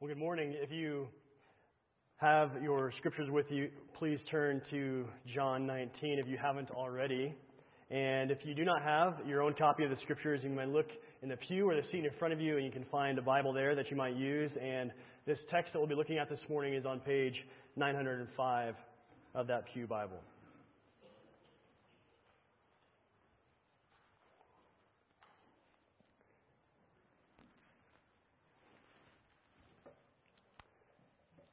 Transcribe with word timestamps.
Well, 0.00 0.06
good 0.06 0.18
morning. 0.18 0.54
If 0.56 0.70
you 0.70 1.08
have 2.18 2.50
your 2.62 2.92
scriptures 2.98 3.28
with 3.32 3.46
you, 3.50 3.68
please 3.98 4.20
turn 4.30 4.62
to 4.70 5.04
John 5.34 5.66
19 5.66 6.20
if 6.20 6.28
you 6.28 6.38
haven't 6.40 6.70
already. 6.70 7.34
And 7.90 8.30
if 8.30 8.38
you 8.44 8.54
do 8.54 8.64
not 8.64 8.80
have 8.82 9.14
your 9.26 9.42
own 9.42 9.54
copy 9.58 9.82
of 9.82 9.90
the 9.90 9.96
scriptures, 10.04 10.38
you 10.44 10.50
might 10.50 10.68
look 10.68 10.86
in 11.20 11.28
the 11.28 11.36
pew 11.48 11.68
or 11.68 11.74
the 11.74 11.82
seat 11.90 12.04
in 12.04 12.10
front 12.16 12.32
of 12.32 12.40
you 12.40 12.58
and 12.58 12.64
you 12.64 12.70
can 12.70 12.84
find 12.92 13.18
a 13.18 13.22
Bible 13.22 13.52
there 13.52 13.74
that 13.74 13.90
you 13.90 13.96
might 13.96 14.14
use. 14.14 14.52
And 14.62 14.92
this 15.26 15.38
text 15.50 15.72
that 15.72 15.80
we'll 15.80 15.88
be 15.88 15.96
looking 15.96 16.18
at 16.18 16.28
this 16.28 16.38
morning 16.48 16.74
is 16.74 16.86
on 16.86 17.00
page 17.00 17.34
905 17.74 18.76
of 19.34 19.48
that 19.48 19.64
Pew 19.74 19.88
Bible. 19.88 20.20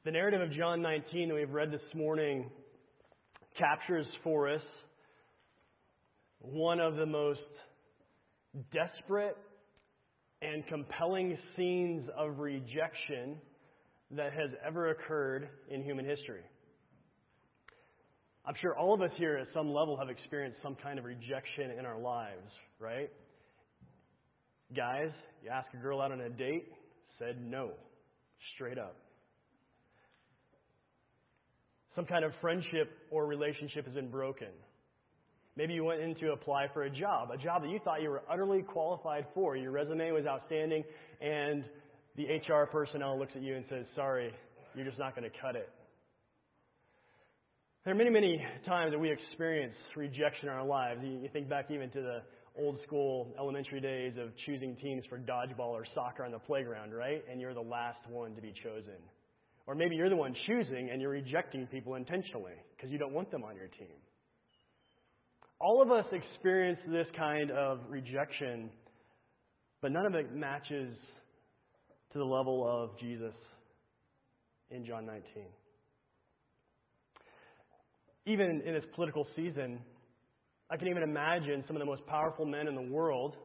The 0.06 0.12
narrative 0.12 0.40
of 0.40 0.52
John 0.52 0.82
19 0.82 1.30
that 1.30 1.34
we've 1.34 1.50
read 1.50 1.72
this 1.72 1.80
morning 1.92 2.48
captures 3.58 4.06
for 4.22 4.48
us 4.48 4.62
one 6.38 6.78
of 6.78 6.94
the 6.94 7.06
most 7.06 7.40
desperate 8.72 9.36
and 10.42 10.64
compelling 10.68 11.36
scenes 11.56 12.08
of 12.16 12.38
rejection 12.38 13.38
that 14.12 14.32
has 14.32 14.50
ever 14.64 14.90
occurred 14.90 15.48
in 15.70 15.82
human 15.82 16.04
history. 16.04 16.42
I'm 18.46 18.54
sure 18.62 18.78
all 18.78 18.94
of 18.94 19.02
us 19.02 19.10
here 19.16 19.36
at 19.38 19.48
some 19.52 19.72
level 19.72 19.96
have 19.96 20.08
experienced 20.08 20.58
some 20.62 20.76
kind 20.80 21.00
of 21.00 21.04
rejection 21.04 21.72
in 21.76 21.84
our 21.84 21.98
lives, 21.98 22.52
right? 22.78 23.10
Guys, 24.76 25.10
you 25.42 25.50
ask 25.50 25.66
a 25.74 25.78
girl 25.78 26.00
out 26.00 26.12
on 26.12 26.20
a 26.20 26.30
date, 26.30 26.68
said 27.18 27.44
no, 27.44 27.72
straight 28.54 28.78
up. 28.78 28.94
Some 31.96 32.04
kind 32.04 32.24
of 32.24 32.32
friendship 32.42 32.92
or 33.10 33.26
relationship 33.26 33.86
has 33.86 33.94
been 33.94 34.10
broken. 34.10 34.48
Maybe 35.56 35.72
you 35.72 35.84
went 35.84 36.02
in 36.02 36.14
to 36.16 36.32
apply 36.32 36.66
for 36.74 36.82
a 36.82 36.90
job, 36.90 37.30
a 37.30 37.38
job 37.38 37.62
that 37.62 37.70
you 37.70 37.80
thought 37.82 38.02
you 38.02 38.10
were 38.10 38.22
utterly 38.30 38.60
qualified 38.60 39.26
for. 39.32 39.56
Your 39.56 39.70
resume 39.70 40.10
was 40.12 40.26
outstanding, 40.26 40.84
and 41.22 41.64
the 42.16 42.24
HR 42.24 42.66
personnel 42.66 43.18
looks 43.18 43.32
at 43.34 43.42
you 43.42 43.56
and 43.56 43.64
says, 43.70 43.86
Sorry, 43.96 44.30
you're 44.74 44.84
just 44.84 44.98
not 44.98 45.16
going 45.16 45.28
to 45.28 45.36
cut 45.40 45.56
it. 45.56 45.70
There 47.84 47.94
are 47.94 47.96
many, 47.96 48.10
many 48.10 48.44
times 48.66 48.92
that 48.92 48.98
we 48.98 49.10
experience 49.10 49.74
rejection 49.96 50.48
in 50.48 50.54
our 50.54 50.66
lives. 50.66 51.00
You 51.02 51.28
think 51.32 51.48
back 51.48 51.70
even 51.70 51.88
to 51.90 52.02
the 52.02 52.22
old 52.58 52.78
school 52.86 53.32
elementary 53.38 53.80
days 53.80 54.14
of 54.20 54.30
choosing 54.44 54.76
teams 54.76 55.04
for 55.08 55.18
dodgeball 55.18 55.70
or 55.70 55.86
soccer 55.94 56.24
on 56.24 56.32
the 56.32 56.38
playground, 56.38 56.92
right? 56.92 57.24
And 57.30 57.40
you're 57.40 57.54
the 57.54 57.60
last 57.60 58.00
one 58.10 58.34
to 58.34 58.42
be 58.42 58.52
chosen. 58.62 59.00
Or 59.66 59.74
maybe 59.74 59.96
you're 59.96 60.08
the 60.08 60.16
one 60.16 60.34
choosing 60.46 60.90
and 60.90 61.00
you're 61.00 61.10
rejecting 61.10 61.66
people 61.66 61.96
intentionally 61.96 62.52
because 62.76 62.90
you 62.90 62.98
don't 62.98 63.12
want 63.12 63.30
them 63.30 63.42
on 63.42 63.56
your 63.56 63.66
team. 63.66 63.96
All 65.58 65.82
of 65.82 65.90
us 65.90 66.04
experience 66.12 66.78
this 66.86 67.06
kind 67.16 67.50
of 67.50 67.80
rejection, 67.88 68.70
but 69.80 69.90
none 69.90 70.06
of 70.06 70.14
it 70.14 70.34
matches 70.34 70.94
to 72.12 72.18
the 72.18 72.24
level 72.24 72.66
of 72.68 72.98
Jesus 73.00 73.34
in 74.70 74.84
John 74.84 75.06
19. 75.06 75.22
Even 78.26 78.62
in 78.66 78.74
this 78.74 78.84
political 78.94 79.26
season, 79.34 79.78
I 80.70 80.76
can 80.76 80.88
even 80.88 81.02
imagine 81.02 81.64
some 81.66 81.76
of 81.76 81.80
the 81.80 81.86
most 81.86 82.06
powerful 82.06 82.44
men 82.44 82.68
in 82.68 82.74
the 82.74 82.92
world 82.92 83.36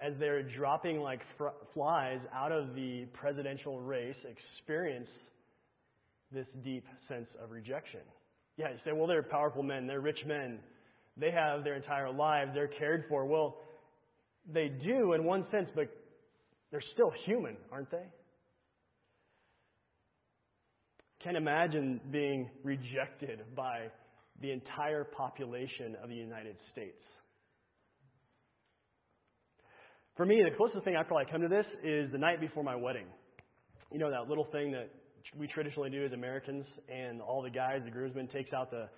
as 0.00 0.12
they're 0.18 0.42
dropping 0.42 1.00
like 1.00 1.20
fr- 1.38 1.54
flies 1.72 2.18
out 2.34 2.50
of 2.52 2.74
the 2.74 3.06
presidential 3.12 3.80
race 3.80 4.16
experience 4.58 5.08
this 6.32 6.46
deep 6.64 6.84
sense 7.08 7.28
of 7.42 7.50
rejection. 7.50 8.00
Yeah, 8.56 8.70
you 8.70 8.78
say, 8.84 8.92
well, 8.92 9.06
they're 9.06 9.22
powerful 9.22 9.62
men, 9.62 9.86
they're 9.86 10.00
rich 10.00 10.20
men, 10.26 10.58
they 11.16 11.30
have 11.30 11.64
their 11.64 11.74
entire 11.74 12.10
lives, 12.12 12.52
they're 12.54 12.68
cared 12.68 13.04
for. 13.08 13.24
Well, 13.26 13.56
they 14.52 14.68
do 14.68 15.12
in 15.12 15.24
one 15.24 15.46
sense, 15.50 15.68
but 15.74 15.88
they're 16.70 16.82
still 16.92 17.12
human, 17.24 17.56
aren't 17.70 17.90
they? 17.90 18.04
Can't 21.22 21.36
imagine 21.36 22.00
being 22.10 22.50
rejected 22.64 23.40
by 23.54 23.88
the 24.40 24.50
entire 24.50 25.04
population 25.04 25.96
of 26.02 26.08
the 26.08 26.16
United 26.16 26.56
States. 26.72 27.02
For 30.16 30.26
me, 30.26 30.42
the 30.42 30.56
closest 30.56 30.84
thing 30.84 30.96
I 30.96 31.04
probably 31.04 31.26
come 31.30 31.42
to 31.42 31.48
this 31.48 31.66
is 31.82 32.10
the 32.10 32.18
night 32.18 32.40
before 32.40 32.64
my 32.64 32.76
wedding. 32.76 33.06
You 33.92 33.98
know 33.98 34.10
that 34.10 34.28
little 34.28 34.46
thing 34.50 34.72
that 34.72 34.90
we 35.38 35.46
traditionally 35.46 35.90
do 35.90 36.04
as 36.04 36.12
Americans, 36.12 36.64
and 36.88 37.20
all 37.20 37.42
the 37.42 37.50
guys, 37.50 37.80
the 37.84 37.90
groomsmen, 37.90 38.28
takes 38.28 38.52
out 38.52 38.70
the 38.70 38.88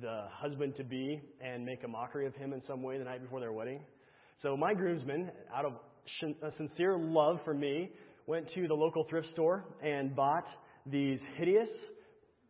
the 0.00 0.24
husband 0.30 0.74
to 0.76 0.84
be 0.84 1.20
and 1.44 1.64
make 1.64 1.84
a 1.84 1.88
mockery 1.88 2.26
of 2.26 2.34
him 2.34 2.54
in 2.54 2.62
some 2.66 2.82
way 2.82 2.96
the 2.96 3.04
night 3.04 3.22
before 3.22 3.40
their 3.40 3.52
wedding. 3.52 3.80
So 4.40 4.56
my 4.56 4.72
groomsmen, 4.72 5.30
out 5.54 5.66
of 5.66 5.74
sincere 6.56 6.96
love 6.96 7.40
for 7.44 7.52
me, 7.52 7.90
went 8.26 8.46
to 8.54 8.66
the 8.66 8.74
local 8.74 9.04
thrift 9.10 9.28
store 9.32 9.64
and 9.82 10.16
bought 10.16 10.46
these 10.86 11.18
hideous 11.36 11.68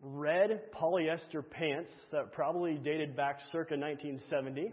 red 0.02 0.62
polyester 0.72 1.42
pants 1.50 1.90
that 2.12 2.32
probably 2.32 2.74
dated 2.74 3.16
back 3.16 3.38
circa 3.50 3.74
1970 3.76 4.72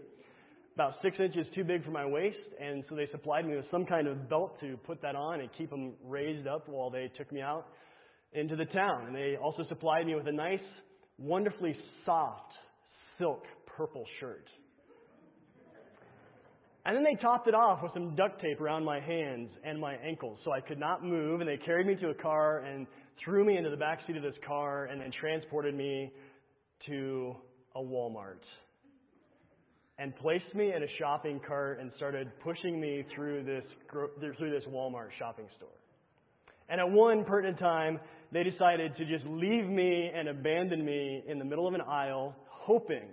about 0.74 0.94
six 1.02 1.18
inches 1.18 1.46
too 1.54 1.64
big 1.64 1.84
for 1.84 1.90
my 1.90 2.06
waist, 2.06 2.38
and 2.58 2.84
so 2.88 2.94
they 2.94 3.06
supplied 3.10 3.44
me 3.44 3.54
with 3.54 3.66
some 3.70 3.84
kind 3.84 4.06
of 4.06 4.30
belt 4.30 4.58
to 4.60 4.78
put 4.86 5.02
that 5.02 5.14
on 5.14 5.40
and 5.40 5.50
keep 5.58 5.68
them 5.68 5.92
raised 6.06 6.46
up 6.46 6.68
while 6.68 6.88
they 6.88 7.10
took 7.18 7.30
me 7.32 7.42
out 7.42 7.66
into 8.32 8.56
the 8.56 8.66
town. 8.66 9.06
And 9.06 9.14
they 9.14 9.36
also 9.36 9.64
supplied 9.68 10.06
me 10.06 10.14
with 10.14 10.26
a 10.26 10.32
nice, 10.32 10.60
wonderfully 11.18 11.76
soft 12.04 12.52
silk 13.18 13.44
purple 13.76 14.04
shirt. 14.18 14.46
And 16.86 16.96
then 16.96 17.04
they 17.04 17.20
topped 17.20 17.46
it 17.46 17.54
off 17.54 17.82
with 17.82 17.92
some 17.92 18.16
duct 18.16 18.40
tape 18.40 18.60
around 18.60 18.84
my 18.84 19.00
hands 19.00 19.50
and 19.64 19.78
my 19.78 19.94
ankles 19.96 20.38
so 20.44 20.52
I 20.52 20.60
could 20.60 20.78
not 20.78 21.04
move. 21.04 21.40
And 21.40 21.48
they 21.48 21.58
carried 21.58 21.86
me 21.86 21.94
to 21.96 22.08
a 22.08 22.14
car 22.14 22.60
and 22.60 22.86
threw 23.22 23.44
me 23.44 23.58
into 23.58 23.70
the 23.70 23.76
back 23.76 24.00
seat 24.06 24.16
of 24.16 24.22
this 24.22 24.36
car 24.46 24.86
and 24.86 25.00
then 25.00 25.10
transported 25.20 25.74
me 25.74 26.10
to 26.86 27.36
a 27.76 27.80
Walmart 27.80 28.40
and 29.98 30.16
placed 30.16 30.54
me 30.54 30.72
in 30.74 30.82
a 30.82 30.86
shopping 30.98 31.38
cart 31.46 31.78
and 31.78 31.92
started 31.96 32.30
pushing 32.42 32.80
me 32.80 33.04
through 33.14 33.44
this 33.44 33.64
through 33.90 34.50
this 34.50 34.64
Walmart 34.70 35.10
shopping 35.18 35.46
store. 35.56 35.68
And 36.70 36.80
at 36.80 36.88
one 36.88 37.24
pertinent 37.24 37.58
time, 37.58 37.98
they 38.32 38.44
decided 38.44 38.96
to 38.96 39.04
just 39.04 39.24
leave 39.26 39.66
me 39.66 40.10
and 40.14 40.28
abandon 40.28 40.84
me 40.84 41.24
in 41.28 41.40
the 41.40 41.44
middle 41.44 41.66
of 41.66 41.74
an 41.74 41.80
aisle, 41.80 42.36
hoping 42.48 43.08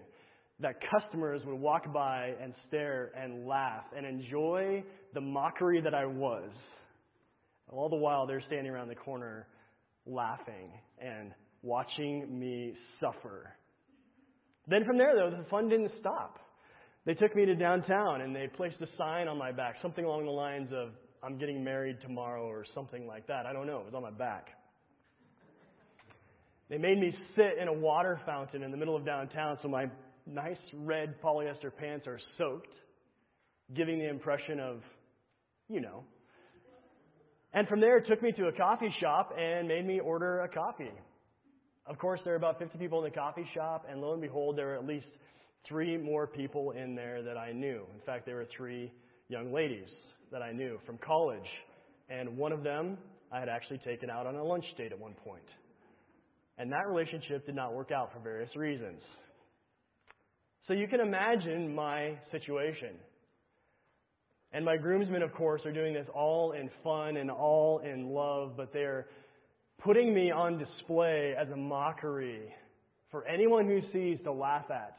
that 0.59 0.75
customers 0.91 1.41
would 1.45 1.59
walk 1.59 1.91
by 1.91 2.33
and 2.41 2.53
stare 2.67 3.11
and 3.17 3.47
laugh 3.47 3.83
and 3.95 4.05
enjoy 4.05 4.83
the 5.13 5.21
mockery 5.21 5.81
that 5.81 5.95
I 5.95 6.05
was. 6.05 6.49
All 7.69 7.89
the 7.89 7.97
while, 7.97 8.27
they're 8.27 8.43
standing 8.45 8.71
around 8.71 8.89
the 8.89 8.95
corner 8.95 9.47
laughing 10.05 10.71
and 10.99 11.31
watching 11.63 12.39
me 12.39 12.73
suffer. 12.99 13.53
Then 14.67 14.85
from 14.85 14.97
there, 14.97 15.15
though, 15.15 15.35
the 15.35 15.49
fun 15.49 15.67
didn't 15.67 15.91
stop. 15.99 16.37
They 17.05 17.13
took 17.13 17.35
me 17.35 17.45
to 17.45 17.55
downtown 17.55 18.21
and 18.21 18.35
they 18.35 18.47
placed 18.55 18.77
a 18.81 18.87
sign 18.97 19.27
on 19.27 19.37
my 19.37 19.51
back, 19.51 19.75
something 19.81 20.05
along 20.05 20.25
the 20.25 20.31
lines 20.31 20.69
of, 20.73 20.89
I'm 21.23 21.37
getting 21.37 21.63
married 21.63 21.97
tomorrow 22.01 22.45
or 22.45 22.65
something 22.73 23.07
like 23.07 23.27
that. 23.27 23.45
I 23.45 23.53
don't 23.53 23.67
know. 23.67 23.79
It 23.79 23.85
was 23.85 23.93
on 23.93 24.03
my 24.03 24.11
back. 24.11 24.49
They 26.69 26.77
made 26.77 26.99
me 26.99 27.15
sit 27.35 27.57
in 27.61 27.67
a 27.67 27.73
water 27.73 28.19
fountain 28.25 28.61
in 28.61 28.71
the 28.71 28.77
middle 28.77 28.95
of 28.95 29.05
downtown 29.05 29.57
so 29.61 29.67
my 29.67 29.89
nice 30.25 30.57
red 30.73 31.15
polyester 31.21 31.71
pants 31.75 32.07
are 32.07 32.19
soaked, 32.37 32.73
giving 33.73 33.99
the 33.99 34.09
impression 34.09 34.59
of, 34.59 34.81
you 35.69 35.79
know. 35.79 36.03
And 37.53 37.67
from 37.67 37.79
there, 37.79 37.97
it 37.97 38.07
took 38.07 38.21
me 38.21 38.33
to 38.33 38.47
a 38.47 38.51
coffee 38.51 38.93
shop 38.99 39.33
and 39.37 39.67
made 39.67 39.87
me 39.87 39.99
order 39.99 40.41
a 40.41 40.49
coffee. 40.49 40.91
Of 41.85 41.97
course, 41.97 42.19
there 42.25 42.33
were 42.33 42.37
about 42.37 42.59
50 42.59 42.77
people 42.77 43.03
in 43.03 43.05
the 43.05 43.15
coffee 43.15 43.47
shop, 43.53 43.85
and 43.89 44.01
lo 44.01 44.11
and 44.11 44.21
behold, 44.21 44.57
there 44.57 44.67
were 44.67 44.75
at 44.75 44.85
least 44.85 45.07
three 45.65 45.97
more 45.97 46.27
people 46.27 46.71
in 46.71 46.95
there 46.95 47.23
that 47.23 47.37
I 47.37 47.53
knew. 47.53 47.83
In 47.95 48.01
fact, 48.05 48.25
there 48.25 48.35
were 48.35 48.47
three 48.55 48.91
young 49.29 49.53
ladies 49.53 49.87
that 50.31 50.41
I 50.41 50.51
knew 50.51 50.79
from 50.85 50.97
college. 50.97 51.47
And 52.09 52.37
one 52.37 52.51
of 52.51 52.63
them 52.63 52.97
I 53.31 53.39
had 53.39 53.49
actually 53.49 53.79
taken 53.79 54.09
out 54.09 54.25
on 54.25 54.35
a 54.35 54.43
lunch 54.43 54.65
date 54.77 54.91
at 54.91 54.99
one 54.99 55.13
point. 55.23 55.43
And 56.57 56.71
that 56.71 56.87
relationship 56.87 57.45
did 57.45 57.55
not 57.55 57.73
work 57.73 57.91
out 57.91 58.11
for 58.13 58.19
various 58.19 58.55
reasons. 58.55 59.01
So 60.67 60.73
you 60.73 60.87
can 60.87 60.99
imagine 60.99 61.73
my 61.73 62.17
situation. 62.31 62.95
And 64.53 64.65
my 64.65 64.77
groomsmen, 64.77 65.21
of 65.21 65.33
course, 65.33 65.61
are 65.65 65.71
doing 65.71 65.93
this 65.93 66.07
all 66.13 66.53
in 66.53 66.69
fun 66.83 67.17
and 67.17 67.29
all 67.29 67.79
in 67.79 68.09
love, 68.09 68.53
but 68.57 68.73
they're 68.73 69.07
putting 69.83 70.13
me 70.13 70.31
on 70.31 70.57
display 70.57 71.33
as 71.39 71.49
a 71.49 71.55
mockery 71.55 72.53
for 73.11 73.25
anyone 73.27 73.67
who 73.67 73.81
sees 73.93 74.17
to 74.23 74.31
laugh 74.31 74.69
at. 74.71 74.97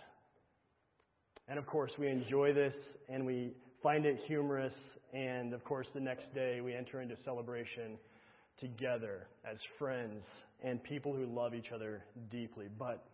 And 1.48 1.58
of 1.58 1.66
course, 1.66 1.90
we 1.98 2.08
enjoy 2.08 2.52
this 2.52 2.74
and 3.08 3.24
we 3.24 3.52
find 3.82 4.04
it 4.04 4.18
humorous. 4.26 4.72
And 5.18 5.52
of 5.52 5.64
course, 5.64 5.88
the 5.94 6.00
next 6.00 6.32
day 6.32 6.60
we 6.60 6.74
enter 6.74 7.00
into 7.02 7.16
celebration 7.24 7.98
together 8.60 9.26
as 9.44 9.56
friends 9.76 10.22
and 10.62 10.80
people 10.82 11.12
who 11.12 11.26
love 11.26 11.54
each 11.56 11.72
other 11.74 12.04
deeply. 12.30 12.66
But, 12.78 13.04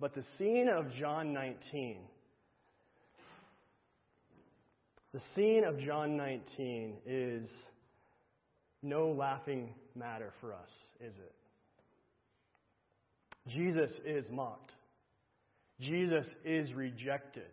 but 0.00 0.14
the 0.14 0.24
scene 0.38 0.70
of 0.70 0.86
John 0.98 1.34
19, 1.34 1.98
the 5.12 5.20
scene 5.36 5.64
of 5.64 5.78
John 5.78 6.16
19 6.16 6.94
is 7.06 7.46
no 8.82 9.10
laughing 9.10 9.74
matter 9.94 10.32
for 10.40 10.54
us, 10.54 10.70
is 11.00 11.12
it? 11.18 11.34
Jesus 13.52 13.90
is 14.06 14.24
mocked. 14.30 14.70
Jesus 15.80 16.24
is 16.46 16.72
rejected. 16.72 17.50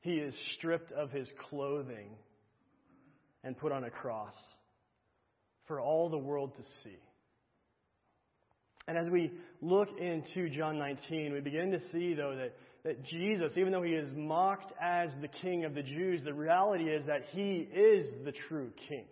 He 0.00 0.12
is 0.14 0.34
stripped 0.56 0.92
of 0.92 1.10
his 1.10 1.28
clothing 1.48 2.10
and 3.44 3.56
put 3.58 3.72
on 3.72 3.84
a 3.84 3.90
cross 3.90 4.34
for 5.66 5.80
all 5.80 6.08
the 6.08 6.18
world 6.18 6.52
to 6.56 6.62
see. 6.82 6.96
And 8.88 8.98
as 8.98 9.08
we 9.10 9.30
look 9.60 9.88
into 10.00 10.50
John 10.50 10.78
19, 10.78 11.32
we 11.32 11.40
begin 11.40 11.70
to 11.70 11.78
see, 11.92 12.14
though, 12.14 12.34
that, 12.36 12.56
that 12.84 13.04
Jesus, 13.04 13.52
even 13.56 13.72
though 13.72 13.82
he 13.82 13.92
is 13.92 14.08
mocked 14.16 14.72
as 14.82 15.10
the 15.20 15.28
king 15.42 15.64
of 15.64 15.74
the 15.74 15.82
Jews, 15.82 16.22
the 16.24 16.34
reality 16.34 16.84
is 16.84 17.06
that 17.06 17.22
he 17.32 17.68
is 17.72 18.06
the 18.24 18.32
true 18.48 18.70
king. 18.88 19.04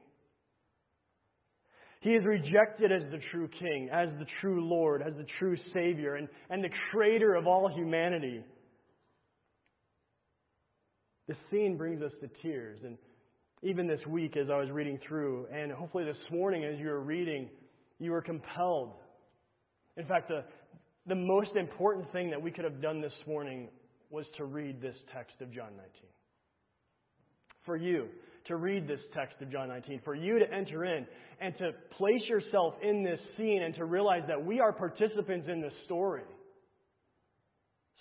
He 2.01 2.11
is 2.11 2.25
rejected 2.25 2.93
as 2.93 3.03
the 3.11 3.21
true 3.31 3.49
king, 3.59 3.89
as 3.93 4.09
the 4.19 4.27
true 4.41 4.67
Lord, 4.69 5.03
as 5.03 5.15
the 5.15 5.27
true 5.39 5.57
Savior, 5.75 6.15
and, 6.15 6.29
and 6.49 6.63
the 6.63 6.71
creator 6.91 7.35
of 7.35 7.47
all 7.47 7.69
humanity. 7.69 8.43
The 11.29 11.37
scene 11.51 11.77
brings 11.77 12.03
us 12.03 12.13
to 12.21 12.29
tears. 12.43 12.81
And 12.85 12.97
even 13.63 13.87
this 13.87 14.01
week, 14.07 14.37
as 14.37 14.49
I 14.51 14.57
was 14.57 14.71
reading 14.71 14.99
through, 15.07 15.47
and 15.53 15.71
hopefully 15.71 16.05
this 16.05 16.17
morning, 16.31 16.65
as 16.65 16.79
you 16.79 16.87
were 16.87 17.01
reading, 17.01 17.51
you 17.99 18.13
were 18.13 18.23
compelled. 18.23 18.95
In 19.97 20.07
fact, 20.07 20.29
the, 20.29 20.45
the 21.07 21.15
most 21.15 21.51
important 21.55 22.11
thing 22.13 22.31
that 22.31 22.41
we 22.41 22.51
could 22.51 22.65
have 22.65 22.81
done 22.81 23.01
this 23.01 23.13
morning 23.27 23.69
was 24.11 24.25
to 24.39 24.45
read 24.45 24.81
this 24.81 24.97
text 25.13 25.37
of 25.41 25.53
John 25.53 25.71
19. 25.77 25.91
For 27.67 27.77
you, 27.77 28.09
to 28.47 28.57
read 28.57 28.89
this 28.89 29.01
text 29.13 29.37
of 29.43 29.53
John 29.53 29.69
19, 29.69 30.01
for 30.05 30.15
you 30.15 30.39
to 30.39 30.51
enter 30.51 30.87
in 30.87 31.07
and 31.41 31.57
to 31.59 31.73
place 31.99 32.23
yourself 32.27 32.75
in 32.83 33.05
this 33.05 33.21
scene 33.37 33.63
and 33.63 33.75
to 33.75 33.85
realize 33.85 34.23
that 34.29 34.43
we 34.43 34.61
are 34.61 34.73
participants 34.73 35.47
in 35.51 35.61
this 35.61 35.75
story. 35.85 36.23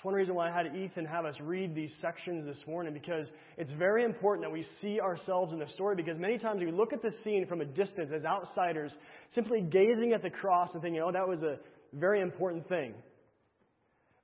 One 0.07 0.15
reason 0.15 0.35
why 0.35 0.49
I 0.49 0.53
had 0.53 0.73
Ethan 0.73 1.03
have 1.03 1.25
us 1.25 1.35
read 1.41 1.75
these 1.75 1.89
sections 2.01 2.45
this 2.45 2.65
morning 2.65 2.93
because 2.93 3.27
it's 3.57 3.73
very 3.77 4.05
important 4.05 4.47
that 4.47 4.49
we 4.49 4.65
see 4.81 5.01
ourselves 5.01 5.51
in 5.51 5.59
the 5.59 5.67
story 5.73 5.97
because 5.97 6.17
many 6.17 6.37
times 6.37 6.61
we 6.63 6.71
look 6.71 6.93
at 6.93 7.01
the 7.01 7.11
scene 7.25 7.45
from 7.45 7.59
a 7.59 7.65
distance 7.65 8.09
as 8.15 8.23
outsiders, 8.23 8.93
simply 9.35 9.59
gazing 9.59 10.13
at 10.15 10.23
the 10.23 10.29
cross 10.29 10.69
and 10.71 10.81
thinking, 10.81 11.01
oh, 11.05 11.11
that 11.11 11.27
was 11.27 11.39
a 11.41 11.57
very 11.93 12.21
important 12.21 12.69
thing. 12.69 12.93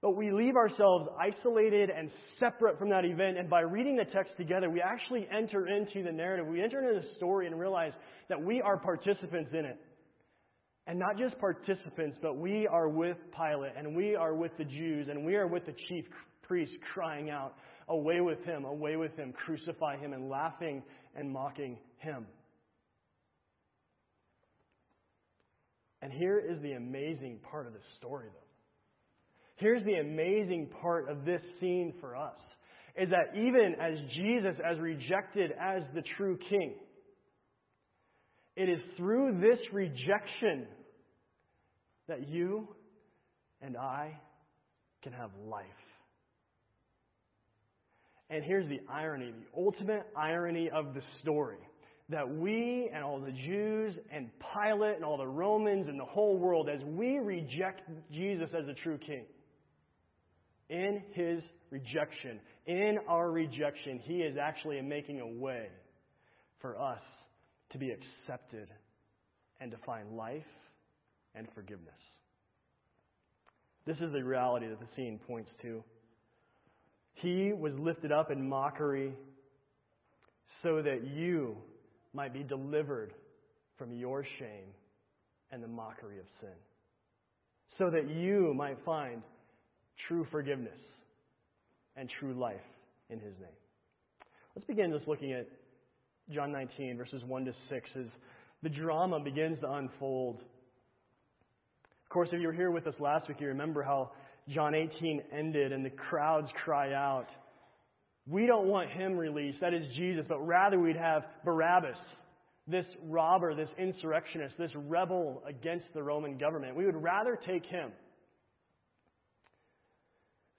But 0.02 0.16
we 0.16 0.32
leave 0.32 0.56
ourselves 0.56 1.10
isolated 1.20 1.90
and 1.90 2.10
separate 2.40 2.80
from 2.80 2.90
that 2.92 3.04
event, 3.04 3.38
and 3.38 3.50
by 3.50 3.60
reading 3.60 3.98
the 3.98 4.06
text 4.06 4.32
together, 4.38 4.70
we 4.70 4.80
actually 4.80 5.28
enter 5.38 5.68
into 5.68 6.02
the 6.02 6.14
narrative. 6.14 6.48
We 6.48 6.64
enter 6.64 6.80
into 6.80 7.02
the 7.02 7.14
story 7.18 7.48
and 7.48 7.60
realize 7.60 7.92
that 8.30 8.42
we 8.42 8.62
are 8.62 8.78
participants 8.78 9.50
in 9.52 9.66
it. 9.66 9.78
And 10.86 11.00
not 11.00 11.18
just 11.18 11.38
participants, 11.40 12.18
but 12.22 12.38
we 12.38 12.68
are 12.68 12.90
with 12.90 13.18
Pilate, 13.36 13.72
and 13.78 13.96
we 13.96 14.16
are 14.16 14.34
with 14.34 14.52
the 14.58 14.66
Jews, 14.66 15.08
and 15.10 15.26
we 15.26 15.36
are 15.36 15.48
with 15.48 15.66
the 15.66 15.76
chief 15.88 16.06
priests 16.42 16.76
crying 16.94 17.30
out, 17.30 17.56
Away 17.90 18.22
with 18.22 18.42
him, 18.46 18.64
away 18.64 18.96
with 18.96 19.14
him, 19.18 19.34
crucify 19.34 19.98
him, 19.98 20.14
and 20.14 20.30
laughing 20.30 20.84
and 21.16 21.30
mocking 21.32 21.78
him. 21.98 22.26
And 26.02 26.12
here 26.14 26.40
is 26.40 26.62
the 26.62 26.74
amazing 26.74 27.40
part 27.50 27.68
of 27.68 27.74
the 27.74 27.80
story, 27.98 28.28
though. 28.32 28.40
Here's 29.56 29.84
the 29.84 29.96
amazing 29.96 30.70
part 30.82 31.10
of 31.10 31.26
this 31.26 31.42
scene 31.60 31.94
for 32.00 32.16
us 32.16 32.38
is 32.96 33.10
that 33.10 33.38
even 33.40 33.76
as 33.82 33.98
Jesus, 34.16 34.56
as 34.64 34.78
rejected 34.80 35.52
as 35.60 35.82
the 35.96 36.04
true 36.18 36.38
king, 36.50 36.76
it 38.56 38.70
is 38.70 38.80
through 38.98 39.40
this 39.40 39.60
rejection 39.72 40.68
that 42.08 42.28
you 42.28 42.68
and 43.62 43.78
I 43.78 44.20
can 45.02 45.14
have 45.14 45.32
life. 45.48 45.66
And 48.30 48.44
here's 48.44 48.68
the 48.68 48.82
irony, 48.90 49.32
the 49.32 49.62
ultimate 49.62 50.06
irony 50.16 50.70
of 50.70 50.94
the 50.94 51.02
story 51.22 51.58
that 52.10 52.30
we 52.30 52.90
and 52.94 53.04
all 53.04 53.20
the 53.20 53.32
Jews 53.32 53.96
and 54.12 54.30
Pilate 54.54 54.96
and 54.96 55.06
all 55.06 55.18
the 55.18 55.28
Romans 55.28 55.88
and 55.88 56.00
the 56.00 56.06
whole 56.06 56.38
world, 56.38 56.70
as 56.70 56.84
we 56.84 57.18
reject 57.18 57.82
Jesus 58.12 58.50
as 58.58 58.66
the 58.66 58.74
true 58.74 58.98
king, 58.98 59.26
in 60.70 61.02
his 61.14 61.44
rejection, 61.70 62.40
in 62.66 62.98
our 63.08 63.32
rejection, 63.32 64.00
he 64.00 64.18
is 64.18 64.38
actually 64.38 64.82
making 64.82 65.22
a 65.22 65.28
way 65.28 65.68
for 66.60 66.80
us 66.80 67.02
to 67.74 67.78
be 67.78 67.92
accepted 67.92 68.68
and 69.60 69.72
to 69.72 69.78
find 69.86 70.16
life 70.16 70.42
and 71.36 71.48
forgiveness. 71.54 71.94
This 73.86 73.98
is 73.98 74.14
the 74.14 74.24
reality 74.24 74.68
that 74.68 74.80
the 74.80 74.88
scene 74.96 75.20
points 75.28 75.50
to. 75.62 75.84
He 77.16 77.52
was 77.52 77.74
lifted 77.78 78.12
up 78.12 78.32
in 78.32 78.48
mockery 78.48 79.14
so 80.62 80.82
that 80.82 81.06
you 81.06 81.58
might 82.14 82.34
be 82.34 82.44
delivered 82.44 83.14
from 83.78 83.92
your 83.92 84.24
shame 84.40 84.70
and 85.52 85.62
the 85.62 85.68
mockery 85.68 86.20
of 86.20 86.26
sin. 86.40 86.50
So 87.78 87.90
that 87.90 88.10
you 88.10 88.54
might 88.56 88.78
find 88.86 89.22
true 90.08 90.26
forgiveness 90.32 90.80
and 91.98 92.10
true 92.20 92.34
life 92.34 92.62
in 93.10 93.20
His 93.20 93.34
name. 93.40 93.50
Let's 94.56 94.68
begin 94.68 94.92
just 94.92 95.08
looking 95.08 95.34
at 95.34 95.48
John 96.32 96.52
19, 96.52 96.98
verses 96.98 97.24
1 97.26 97.46
to 97.46 97.54
6, 97.70 97.90
as 98.00 98.06
the 98.62 98.70
drama 98.70 99.20
begins 99.20 99.60
to 99.60 99.72
unfold. 99.72 100.38
Of 100.38 102.10
course, 102.10 102.30
if 102.32 102.40
you 102.40 102.48
were 102.48 102.54
here 102.54 102.72
with 102.72 102.88
us 102.88 102.96
last 103.00 103.28
week, 103.28 103.42
you 103.42 103.48
remember 103.48 103.84
how 103.84 104.12
John 104.48 104.74
18 104.74 105.22
ended 105.38 105.72
and 105.72 105.86
the 105.86 105.90
crowds 105.90 106.48
cry 106.64 106.94
out, 106.94 107.28
We 108.28 108.46
don't 108.46 108.68
want 108.68 108.90
him 108.90 109.18
released, 109.18 109.60
that 109.62 109.74
is 109.74 109.84
Jesus, 109.96 110.26
but 110.28 110.40
rather 110.40 110.80
we'd 110.80 110.96
have 110.96 111.24
Barabbas, 111.44 111.98
this 112.68 112.86
robber, 113.06 113.54
this 113.54 113.70
insurrectionist, 113.78 114.56
this 114.58 114.72
rebel 114.76 115.44
against 115.48 115.86
the 115.94 116.04
Roman 116.04 116.38
government. 116.38 116.76
We 116.76 116.86
would 116.86 117.02
rather 117.02 117.38
take 117.46 117.66
him. 117.66 117.92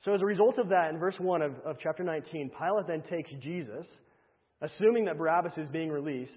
So, 0.05 0.13
as 0.13 0.21
a 0.21 0.27
result 0.27 0.59
of 0.59 0.69
that, 0.69 0.91
in 0.93 0.99
verse 0.99 1.15
1 1.19 1.41
of, 1.41 1.53
of 1.65 1.77
chapter 1.83 2.05
19, 2.05 2.51
Pilate 2.51 2.87
then 2.87 3.03
takes 3.09 3.31
Jesus, 3.43 3.87
assuming 4.61 5.05
that 5.07 5.19
Barabbas 5.19 5.53
is 5.57 5.69
being 5.71 5.91
released, 5.91 6.33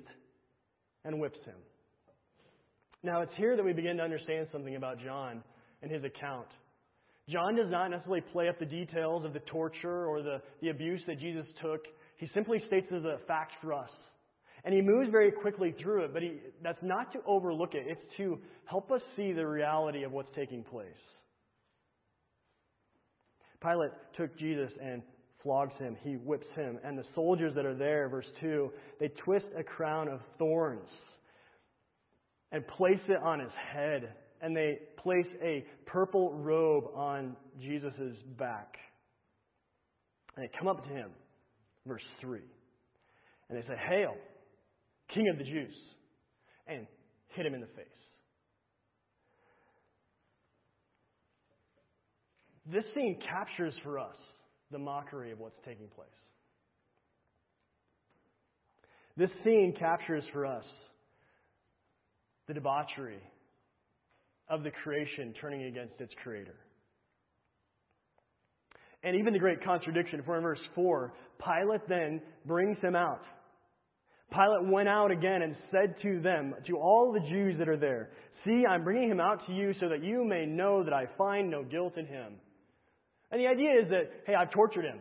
and 1.08 1.20
whips 1.20 1.40
him. 1.46 1.56
Now, 3.04 3.22
it's 3.22 3.34
here 3.38 3.56
that 3.56 3.64
we 3.64 3.74
begin 3.74 3.98
to 3.98 4.04
understand 4.04 4.48
something 4.52 4.76
about 4.76 5.00
John 5.00 5.42
and 5.82 5.92
his 5.92 6.04
account. 6.04 6.48
John 7.30 7.56
does 7.56 7.70
not 7.70 7.90
necessarily 7.90 8.22
play 8.34 8.50
up 8.50 8.60
the 8.60 8.66
details 8.66 9.24
of 9.24 9.34
the 9.34 9.40
torture 9.40 10.06
or 10.06 10.22
the, 10.22 10.42
the 10.62 10.70
abuse 10.70 11.02
that 11.08 11.20
Jesus 11.20 11.46
took. 11.62 11.86
He 12.18 12.30
simply 12.34 12.62
states 12.68 12.88
as 12.92 13.04
a 13.04 13.20
fact 13.28 13.54
for 13.62 13.74
us. 13.74 13.90
And 14.66 14.74
he 14.74 14.82
moves 14.82 15.10
very 15.12 15.32
quickly 15.32 15.74
through 15.82 16.06
it, 16.06 16.14
but 16.14 16.22
he, 16.22 16.40
that's 16.64 16.82
not 16.82 17.14
to 17.14 17.20
overlook 17.26 17.74
it. 17.74 17.86
It's 17.88 18.02
to 18.18 18.40
help 18.66 18.92
us 18.92 19.02
see 19.16 19.32
the 19.32 19.46
reality 19.46 20.04
of 20.04 20.12
what's 20.12 20.32
taking 20.36 20.64
place. 20.64 20.88
Pilate 23.62 23.92
took 24.18 24.38
Jesus 24.38 24.72
and 24.82 25.02
flogs 25.44 25.74
him. 25.80 25.96
He 26.04 26.14
whips 26.14 26.48
him. 26.56 26.80
And 26.84 26.98
the 26.98 27.06
soldiers 27.16 27.54
that 27.56 27.66
are 27.66 27.76
there, 27.76 28.10
verse 28.10 28.26
2, 28.42 28.72
they 29.00 29.10
twist 29.24 29.46
a 29.58 29.64
crown 29.64 30.08
of 30.08 30.20
thorns 30.38 30.90
and 32.52 32.66
place 32.68 33.00
it 33.08 33.22
on 33.22 33.40
his 33.40 33.52
head. 33.74 34.14
And 34.42 34.56
they 34.56 34.80
place 35.02 35.28
a 35.44 35.66
purple 35.86 36.34
robe 36.34 36.86
on 36.96 37.36
Jesus' 37.60 38.18
back. 38.38 38.76
And 40.36 40.46
they 40.46 40.52
come 40.58 40.68
up 40.68 40.84
to 40.84 40.90
him, 40.90 41.10
verse 41.86 42.04
3. 42.22 42.40
And 43.50 43.58
they 43.58 43.68
say, 43.68 43.76
Hail, 43.90 44.14
King 45.14 45.30
of 45.30 45.38
the 45.38 45.44
Jews. 45.44 45.74
And 46.68 46.86
hit 47.30 47.46
him 47.46 47.54
in 47.54 47.62
the 47.62 47.68
face. 47.68 47.86
This 52.70 52.84
scene 52.94 53.18
captures 53.32 53.74
for 53.84 53.98
us 53.98 54.18
the 54.72 54.78
mockery 54.78 55.32
of 55.32 55.40
what's 55.40 55.60
taking 55.66 55.88
place. 55.96 56.08
This 59.16 59.30
scene 59.44 59.74
captures 59.78 60.24
for 60.32 60.46
us 60.46 60.66
the 62.48 62.54
debauchery 62.54 63.20
of 64.50 64.64
the 64.64 64.72
creation 64.84 65.34
turning 65.42 65.64
against 65.64 66.00
its 66.00 66.14
creator. 66.24 66.56
And 69.04 69.16
even 69.16 69.34
the 69.34 69.40
great 69.40 69.64
contradiction, 69.64 70.22
for 70.26 70.38
in 70.38 70.44
verse 70.44 70.60
4, 70.76 71.14
Pilate 71.44 71.88
then 71.88 72.22
brings 72.46 72.78
him 72.80 72.96
out. 72.96 73.22
Pilate 74.32 74.72
went 74.72 74.90
out 74.90 75.12
again 75.12 75.42
and 75.42 75.56
said 75.72 75.96
to 76.02 76.20
them, 76.22 76.54
to 76.68 76.78
all 76.78 77.14
the 77.14 77.28
Jews 77.30 77.58
that 77.60 77.70
are 77.70 77.78
there, 77.78 78.10
See, 78.46 78.64
I'm 78.66 78.84
bringing 78.84 79.10
him 79.10 79.20
out 79.20 79.46
to 79.48 79.54
you 79.54 79.74
so 79.80 79.90
that 79.90 80.04
you 80.04 80.24
may 80.24 80.46
know 80.46 80.84
that 80.84 80.94
I 80.94 81.06
find 81.18 81.50
no 81.50 81.64
guilt 81.64 81.98
in 81.98 82.06
him. 82.06 82.34
And 83.32 83.42
the 83.42 83.48
idea 83.48 83.72
is 83.82 83.90
that, 83.90 84.12
hey, 84.26 84.36
I've 84.36 84.52
tortured 84.52 84.86
him. 84.86 85.00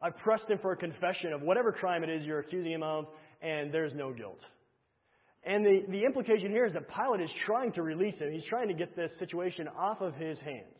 I've 0.00 0.16
pressed 0.18 0.48
him 0.48 0.58
for 0.60 0.72
a 0.72 0.76
confession 0.76 1.32
of 1.32 1.42
whatever 1.42 1.72
crime 1.72 2.02
it 2.02 2.10
is 2.10 2.24
you're 2.24 2.40
accusing 2.40 2.72
him 2.72 2.82
of, 2.82 3.06
and 3.40 3.72
there's 3.72 3.92
no 3.94 4.12
guilt. 4.12 4.40
And 5.44 5.64
the, 5.64 5.82
the 5.88 6.04
implication 6.04 6.50
here 6.50 6.66
is 6.66 6.72
that 6.72 6.88
Pilate 6.88 7.20
is 7.20 7.30
trying 7.46 7.72
to 7.72 7.82
release 7.82 8.18
him. 8.18 8.32
He's 8.32 8.44
trying 8.48 8.68
to 8.68 8.74
get 8.74 8.96
this 8.96 9.10
situation 9.18 9.68
off 9.68 10.00
of 10.00 10.14
his 10.14 10.38
hands. 10.40 10.78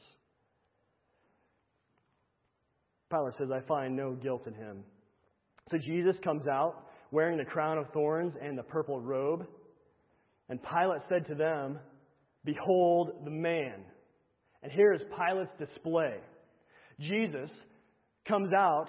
Pilate 3.10 3.34
says, 3.38 3.48
I 3.52 3.60
find 3.66 3.96
no 3.96 4.12
guilt 4.14 4.46
in 4.46 4.54
him. 4.54 4.84
So 5.70 5.78
Jesus 5.78 6.16
comes 6.24 6.46
out 6.46 6.86
wearing 7.10 7.38
the 7.38 7.44
crown 7.44 7.78
of 7.78 7.90
thorns 7.92 8.32
and 8.40 8.56
the 8.56 8.62
purple 8.62 9.00
robe. 9.00 9.46
And 10.48 10.60
Pilate 10.62 11.02
said 11.08 11.26
to 11.28 11.34
them, 11.34 11.78
Behold 12.44 13.12
the 13.24 13.30
man. 13.30 13.84
And 14.62 14.72
here 14.72 14.92
is 14.92 15.00
Pilate's 15.16 15.50
display. 15.58 16.16
Jesus 17.00 17.50
comes 18.26 18.52
out 18.52 18.86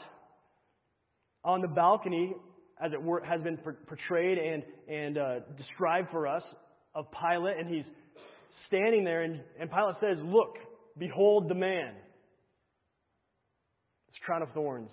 on 1.44 1.62
the 1.62 1.68
balcony, 1.68 2.34
as 2.84 2.94
it 2.94 3.02
were, 3.02 3.24
has 3.24 3.42
been 3.42 3.58
portrayed 3.58 4.38
and, 4.38 4.64
and 4.88 5.18
uh, 5.18 5.40
described 5.58 6.10
for 6.12 6.28
us, 6.28 6.44
of 6.96 7.06
Pilate, 7.12 7.58
and 7.58 7.74
he's 7.74 7.86
standing 8.68 9.04
there, 9.04 9.24
and, 9.24 9.42
and 9.60 9.70
Pilate 9.70 9.96
says, 10.00 10.18
Look, 10.24 10.58
behold 10.98 11.50
the 11.50 11.56
man. 11.56 11.94
His 14.08 14.20
crown 14.24 14.44
of 14.44 14.50
thorns, 14.54 14.92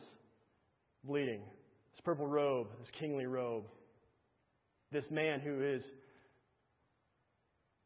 bleeding, 1.04 1.42
his 1.92 2.00
purple 2.04 2.26
robe, 2.26 2.68
his 2.78 2.88
kingly 2.98 3.26
robe. 3.26 3.64
This 4.92 5.04
man 5.10 5.40
who 5.40 5.62
is 5.62 5.82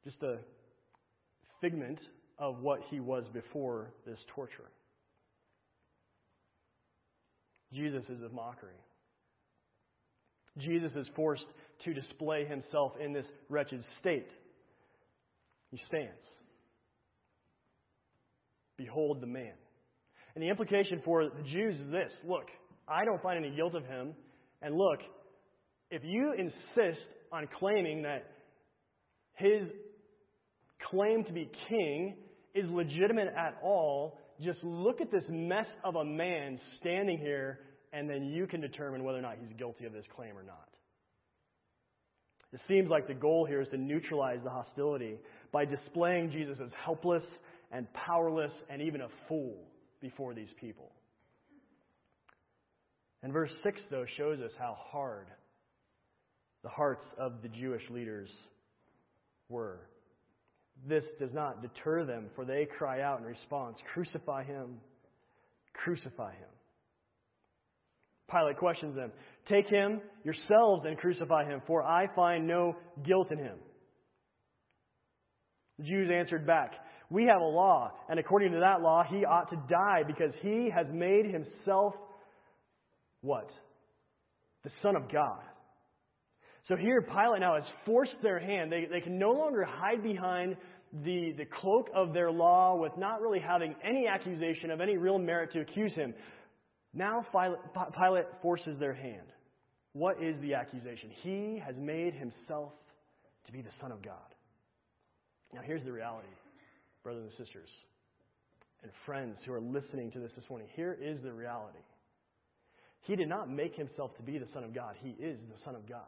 just 0.04 0.22
a 0.22 0.38
figment 1.60 1.98
of 2.38 2.60
what 2.60 2.80
he 2.90 3.00
was 3.00 3.24
before 3.32 3.90
this 4.06 4.18
torture. 4.34 4.70
Jesus 7.74 8.04
is 8.08 8.22
a 8.22 8.32
mockery. 8.34 8.78
Jesus 10.58 10.92
is 10.96 11.06
forced 11.16 11.44
to 11.84 11.92
display 11.92 12.44
himself 12.44 12.92
in 13.02 13.12
this 13.12 13.26
wretched 13.48 13.84
state. 14.00 14.28
He 15.70 15.80
stands. 15.88 16.12
Behold 18.76 19.20
the 19.20 19.26
man. 19.26 19.52
And 20.34 20.42
the 20.42 20.48
implication 20.48 21.00
for 21.04 21.24
the 21.24 21.42
Jews 21.52 21.74
is 21.74 21.90
this 21.90 22.12
look, 22.28 22.46
I 22.88 23.04
don't 23.04 23.22
find 23.22 23.44
any 23.44 23.54
guilt 23.54 23.74
of 23.74 23.84
him. 23.84 24.14
And 24.62 24.76
look, 24.76 25.00
if 25.90 26.02
you 26.04 26.32
insist 26.32 27.04
on 27.32 27.48
claiming 27.58 28.02
that 28.02 28.30
his 29.34 29.68
claim 30.90 31.24
to 31.24 31.32
be 31.32 31.50
king 31.68 32.16
is 32.54 32.64
legitimate 32.70 33.28
at 33.28 33.58
all, 33.62 34.18
just 34.42 34.62
look 34.62 35.00
at 35.00 35.10
this 35.10 35.24
mess 35.28 35.66
of 35.84 35.96
a 35.96 36.04
man 36.04 36.58
standing 36.80 37.18
here, 37.18 37.60
and 37.92 38.08
then 38.08 38.24
you 38.24 38.46
can 38.46 38.60
determine 38.60 39.04
whether 39.04 39.18
or 39.18 39.22
not 39.22 39.36
he's 39.40 39.56
guilty 39.56 39.84
of 39.84 39.92
this 39.92 40.04
claim 40.16 40.36
or 40.36 40.42
not. 40.42 40.68
It 42.52 42.60
seems 42.68 42.88
like 42.88 43.08
the 43.08 43.14
goal 43.14 43.44
here 43.46 43.60
is 43.60 43.68
to 43.68 43.76
neutralize 43.76 44.38
the 44.44 44.50
hostility 44.50 45.18
by 45.52 45.64
displaying 45.64 46.30
Jesus 46.30 46.58
as 46.62 46.70
helpless 46.84 47.24
and 47.72 47.92
powerless 47.92 48.52
and 48.70 48.80
even 48.80 49.00
a 49.00 49.08
fool 49.28 49.56
before 50.00 50.34
these 50.34 50.52
people. 50.60 50.92
And 53.22 53.32
verse 53.32 53.50
6, 53.64 53.80
though, 53.90 54.04
shows 54.16 54.38
us 54.40 54.52
how 54.58 54.76
hard 54.78 55.26
the 56.62 56.68
hearts 56.68 57.04
of 57.18 57.42
the 57.42 57.48
Jewish 57.48 57.82
leaders 57.90 58.28
were. 59.48 59.80
This 60.88 61.04
does 61.18 61.32
not 61.32 61.62
deter 61.62 62.04
them, 62.04 62.26
for 62.34 62.44
they 62.44 62.66
cry 62.78 63.00
out 63.00 63.20
in 63.20 63.24
response 63.24 63.76
Crucify 63.92 64.44
him! 64.44 64.80
Crucify 65.72 66.32
him! 66.32 66.48
Pilate 68.30 68.58
questions 68.58 68.96
them 68.96 69.12
Take 69.48 69.68
him 69.68 70.00
yourselves 70.24 70.84
and 70.86 70.96
crucify 70.98 71.44
him, 71.44 71.62
for 71.66 71.82
I 71.82 72.06
find 72.14 72.46
no 72.46 72.76
guilt 73.06 73.30
in 73.30 73.38
him. 73.38 73.58
The 75.78 75.84
Jews 75.84 76.10
answered 76.12 76.46
back, 76.46 76.72
We 77.10 77.24
have 77.24 77.40
a 77.40 77.44
law, 77.44 77.92
and 78.08 78.18
according 78.18 78.52
to 78.52 78.60
that 78.60 78.80
law, 78.80 79.04
he 79.08 79.24
ought 79.24 79.50
to 79.50 79.62
die 79.68 80.02
because 80.06 80.32
he 80.40 80.70
has 80.74 80.86
made 80.92 81.26
himself 81.26 81.94
what? 83.20 83.48
The 84.62 84.70
Son 84.82 84.96
of 84.96 85.10
God. 85.12 85.42
So 86.68 86.76
here, 86.76 87.02
Pilate 87.02 87.40
now 87.40 87.56
has 87.56 87.64
forced 87.84 88.16
their 88.22 88.38
hand. 88.38 88.72
They, 88.72 88.86
they 88.90 89.00
can 89.00 89.18
no 89.18 89.32
longer 89.32 89.64
hide 89.64 90.02
behind 90.02 90.56
the, 91.04 91.32
the 91.36 91.44
cloak 91.44 91.90
of 91.94 92.14
their 92.14 92.30
law 92.30 92.76
with 92.76 92.96
not 92.96 93.20
really 93.20 93.40
having 93.40 93.74
any 93.82 94.06
accusation 94.06 94.70
of 94.70 94.80
any 94.80 94.96
real 94.96 95.18
merit 95.18 95.52
to 95.52 95.60
accuse 95.60 95.92
him. 95.92 96.14
Now 96.94 97.26
Pilate 97.98 98.26
forces 98.40 98.78
their 98.78 98.94
hand. 98.94 99.26
What 99.92 100.22
is 100.22 100.40
the 100.40 100.54
accusation? 100.54 101.10
He 101.22 101.62
has 101.64 101.76
made 101.76 102.14
himself 102.14 102.72
to 103.46 103.52
be 103.52 103.60
the 103.60 103.70
Son 103.80 103.92
of 103.92 104.02
God. 104.02 104.16
Now, 105.52 105.60
here's 105.64 105.84
the 105.84 105.92
reality, 105.92 106.28
brothers 107.02 107.24
and 107.24 107.46
sisters, 107.46 107.68
and 108.82 108.90
friends 109.06 109.36
who 109.44 109.52
are 109.52 109.60
listening 109.60 110.10
to 110.12 110.18
this 110.18 110.32
this 110.34 110.44
morning. 110.48 110.66
Here 110.74 110.96
is 111.00 111.22
the 111.22 111.32
reality. 111.32 111.78
He 113.02 113.14
did 113.14 113.28
not 113.28 113.48
make 113.50 113.76
himself 113.76 114.16
to 114.16 114.22
be 114.22 114.38
the 114.38 114.48
Son 114.52 114.64
of 114.64 114.74
God, 114.74 114.96
he 115.00 115.10
is 115.10 115.38
the 115.48 115.62
Son 115.64 115.74
of 115.74 115.88
God. 115.88 116.00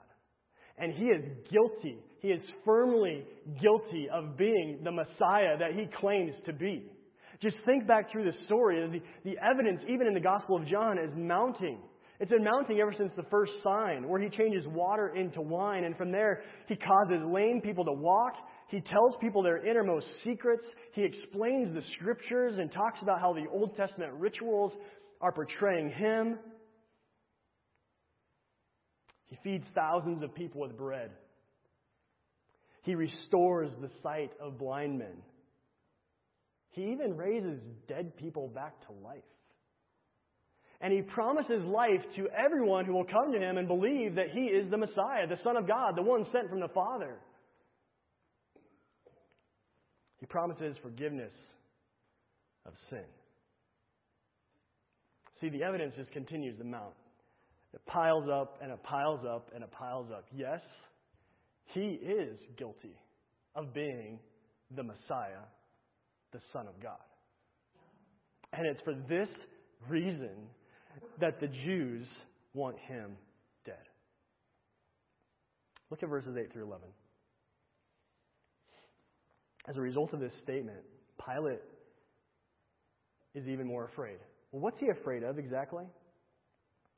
And 0.78 0.92
he 0.92 1.04
is 1.06 1.24
guilty. 1.50 1.98
He 2.20 2.28
is 2.28 2.42
firmly 2.64 3.24
guilty 3.62 4.08
of 4.12 4.36
being 4.36 4.80
the 4.84 4.92
Messiah 4.92 5.56
that 5.58 5.72
he 5.74 5.86
claims 6.00 6.32
to 6.46 6.52
be. 6.52 6.84
Just 7.42 7.56
think 7.66 7.86
back 7.86 8.10
through 8.10 8.24
the 8.24 8.36
story. 8.46 8.80
The, 9.24 9.30
the 9.30 9.36
evidence, 9.44 9.80
even 9.88 10.06
in 10.06 10.14
the 10.14 10.20
Gospel 10.20 10.56
of 10.56 10.66
John, 10.66 10.98
is 10.98 11.10
mounting. 11.16 11.78
It's 12.18 12.30
been 12.30 12.44
mounting 12.44 12.80
ever 12.80 12.94
since 12.96 13.12
the 13.16 13.24
first 13.30 13.52
sign, 13.62 14.08
where 14.08 14.20
he 14.20 14.30
changes 14.30 14.64
water 14.68 15.14
into 15.14 15.42
wine, 15.42 15.84
and 15.84 15.96
from 15.96 16.10
there, 16.10 16.42
he 16.66 16.76
causes 16.76 17.20
lame 17.26 17.60
people 17.62 17.84
to 17.84 17.92
walk. 17.92 18.32
He 18.68 18.80
tells 18.80 19.14
people 19.20 19.42
their 19.42 19.66
innermost 19.66 20.06
secrets. 20.24 20.64
He 20.94 21.02
explains 21.04 21.74
the 21.74 21.82
scriptures 21.98 22.54
and 22.58 22.72
talks 22.72 22.98
about 23.02 23.20
how 23.20 23.34
the 23.34 23.44
Old 23.52 23.76
Testament 23.76 24.14
rituals 24.14 24.72
are 25.20 25.30
portraying 25.30 25.90
him. 25.90 26.38
He 29.26 29.38
feeds 29.42 29.64
thousands 29.74 30.22
of 30.22 30.34
people 30.34 30.60
with 30.60 30.76
bread. 30.76 31.10
He 32.82 32.94
restores 32.94 33.70
the 33.80 33.90
sight 34.02 34.30
of 34.40 34.58
blind 34.58 34.98
men. 34.98 35.16
He 36.70 36.92
even 36.92 37.16
raises 37.16 37.58
dead 37.88 38.16
people 38.16 38.48
back 38.48 38.74
to 38.86 38.92
life. 38.92 39.22
And 40.80 40.92
he 40.92 41.00
promises 41.02 41.64
life 41.64 42.02
to 42.16 42.28
everyone 42.28 42.84
who 42.84 42.92
will 42.92 43.06
come 43.06 43.32
to 43.32 43.38
him 43.38 43.56
and 43.56 43.66
believe 43.66 44.16
that 44.16 44.30
he 44.32 44.42
is 44.42 44.70
the 44.70 44.76
Messiah, 44.76 45.26
the 45.26 45.38
Son 45.42 45.56
of 45.56 45.66
God, 45.66 45.96
the 45.96 46.02
one 46.02 46.26
sent 46.32 46.50
from 46.50 46.60
the 46.60 46.68
Father. 46.68 47.16
He 50.18 50.26
promises 50.26 50.76
forgiveness 50.82 51.32
of 52.66 52.74
sin. 52.90 53.04
See, 55.40 55.48
the 55.48 55.62
evidence 55.62 55.94
just 55.96 56.12
continues 56.12 56.56
to 56.58 56.64
mount. 56.64 56.94
It 57.76 57.84
piles 57.84 58.24
up 58.32 58.58
and 58.62 58.72
it 58.72 58.82
piles 58.82 59.20
up 59.28 59.50
and 59.54 59.62
it 59.62 59.70
piles 59.70 60.06
up. 60.10 60.24
Yes, 60.34 60.60
he 61.74 61.80
is 61.80 62.38
guilty 62.56 62.96
of 63.54 63.74
being 63.74 64.18
the 64.74 64.82
Messiah, 64.82 65.44
the 66.32 66.40
Son 66.54 66.66
of 66.66 66.82
God. 66.82 66.96
And 68.54 68.66
it's 68.66 68.80
for 68.80 68.94
this 69.10 69.28
reason 69.90 70.48
that 71.20 71.38
the 71.38 71.48
Jews 71.48 72.06
want 72.54 72.76
him 72.88 73.10
dead. 73.66 73.74
Look 75.90 76.02
at 76.02 76.08
verses 76.08 76.34
8 76.34 76.50
through 76.54 76.64
11. 76.64 76.88
As 79.68 79.76
a 79.76 79.80
result 79.82 80.14
of 80.14 80.20
this 80.20 80.32
statement, 80.42 80.78
Pilate 81.22 81.60
is 83.34 83.46
even 83.46 83.66
more 83.66 83.84
afraid. 83.84 84.16
Well, 84.50 84.62
what's 84.62 84.80
he 84.80 84.88
afraid 84.88 85.22
of 85.24 85.38
exactly? 85.38 85.84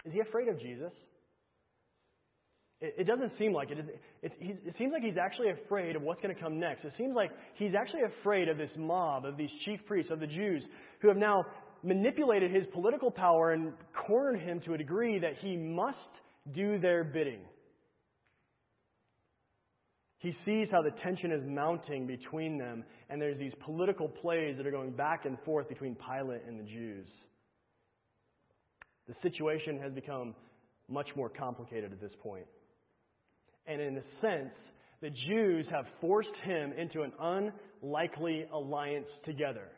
Is 0.09 0.15
he 0.15 0.21
afraid 0.21 0.49
of 0.49 0.59
Jesus? 0.59 0.93
It, 2.81 3.07
doesn't 3.07 3.33
seem 3.39 3.53
like 3.53 3.71
it. 3.71 3.79
it 4.23 4.75
seems 4.79 4.93
like 4.93 5.03
he's 5.03 5.19
actually 5.21 5.51
afraid 5.51 5.97
of 5.97 6.03
what's 6.03 6.21
going 6.23 6.35
to 6.35 6.41
come 6.41 6.59
next. 6.61 6.85
It 6.85 6.93
seems 6.97 7.15
like 7.15 7.31
he's 7.57 7.73
actually 7.79 8.03
afraid 8.21 8.49
of 8.49 8.57
this 8.57 8.71
mob, 8.77 9.27
of 9.27 9.37
these 9.37 9.51
chief 9.65 9.81
priests, 9.87 10.13
of 10.13 10.21
the 10.21 10.27
Jews, 10.29 10.63
who 11.03 11.09
have 11.09 11.17
now 11.17 11.45
manipulated 11.83 12.53
his 12.53 12.65
political 12.73 13.11
power 13.11 13.53
and 13.53 13.73
cornered 14.07 14.41
him 14.41 14.61
to 14.61 14.75
a 14.75 14.79
degree 14.79 15.19
that 15.19 15.35
he 15.41 15.57
must 15.57 15.99
do 16.55 16.79
their 16.79 17.05
bidding. 17.05 17.41
He 20.19 20.35
sees 20.45 20.69
how 20.71 20.81
the 20.83 20.93
tension 21.03 21.33
is 21.33 21.43
mounting 21.45 22.07
between 22.07 22.59
them, 22.59 22.85
and 23.11 23.21
there's 23.21 23.39
these 23.39 23.53
political 23.65 24.09
plays 24.09 24.57
that 24.57 24.67
are 24.67 24.73
going 24.73 24.93
back 24.93 25.27
and 25.27 25.37
forth 25.45 25.69
between 25.69 25.97
Pilate 25.97 26.43
and 26.47 26.59
the 26.59 26.65
Jews. 26.65 27.09
The 29.09 29.15
situation 29.23 29.81
has 29.81 29.93
become 29.93 30.35
much 30.89 31.09
more 31.17 31.29
complicated 31.29 31.93
at 31.93 32.01
this 32.01 32.13
point. 32.23 32.47
And 33.67 33.81
in 33.81 33.97
a 33.97 34.03
sense, 34.21 34.55
the 35.01 35.11
Jews 35.11 35.67
have 35.71 35.87
forced 36.01 36.35
him 36.45 36.73
into 36.73 37.03
an 37.03 37.13
unlikely 37.83 38.47
alliance 38.53 39.09
together. 39.25 39.69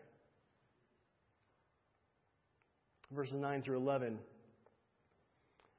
Verses 3.12 3.34
9 3.38 3.62
through 3.62 3.78
11. 3.78 4.18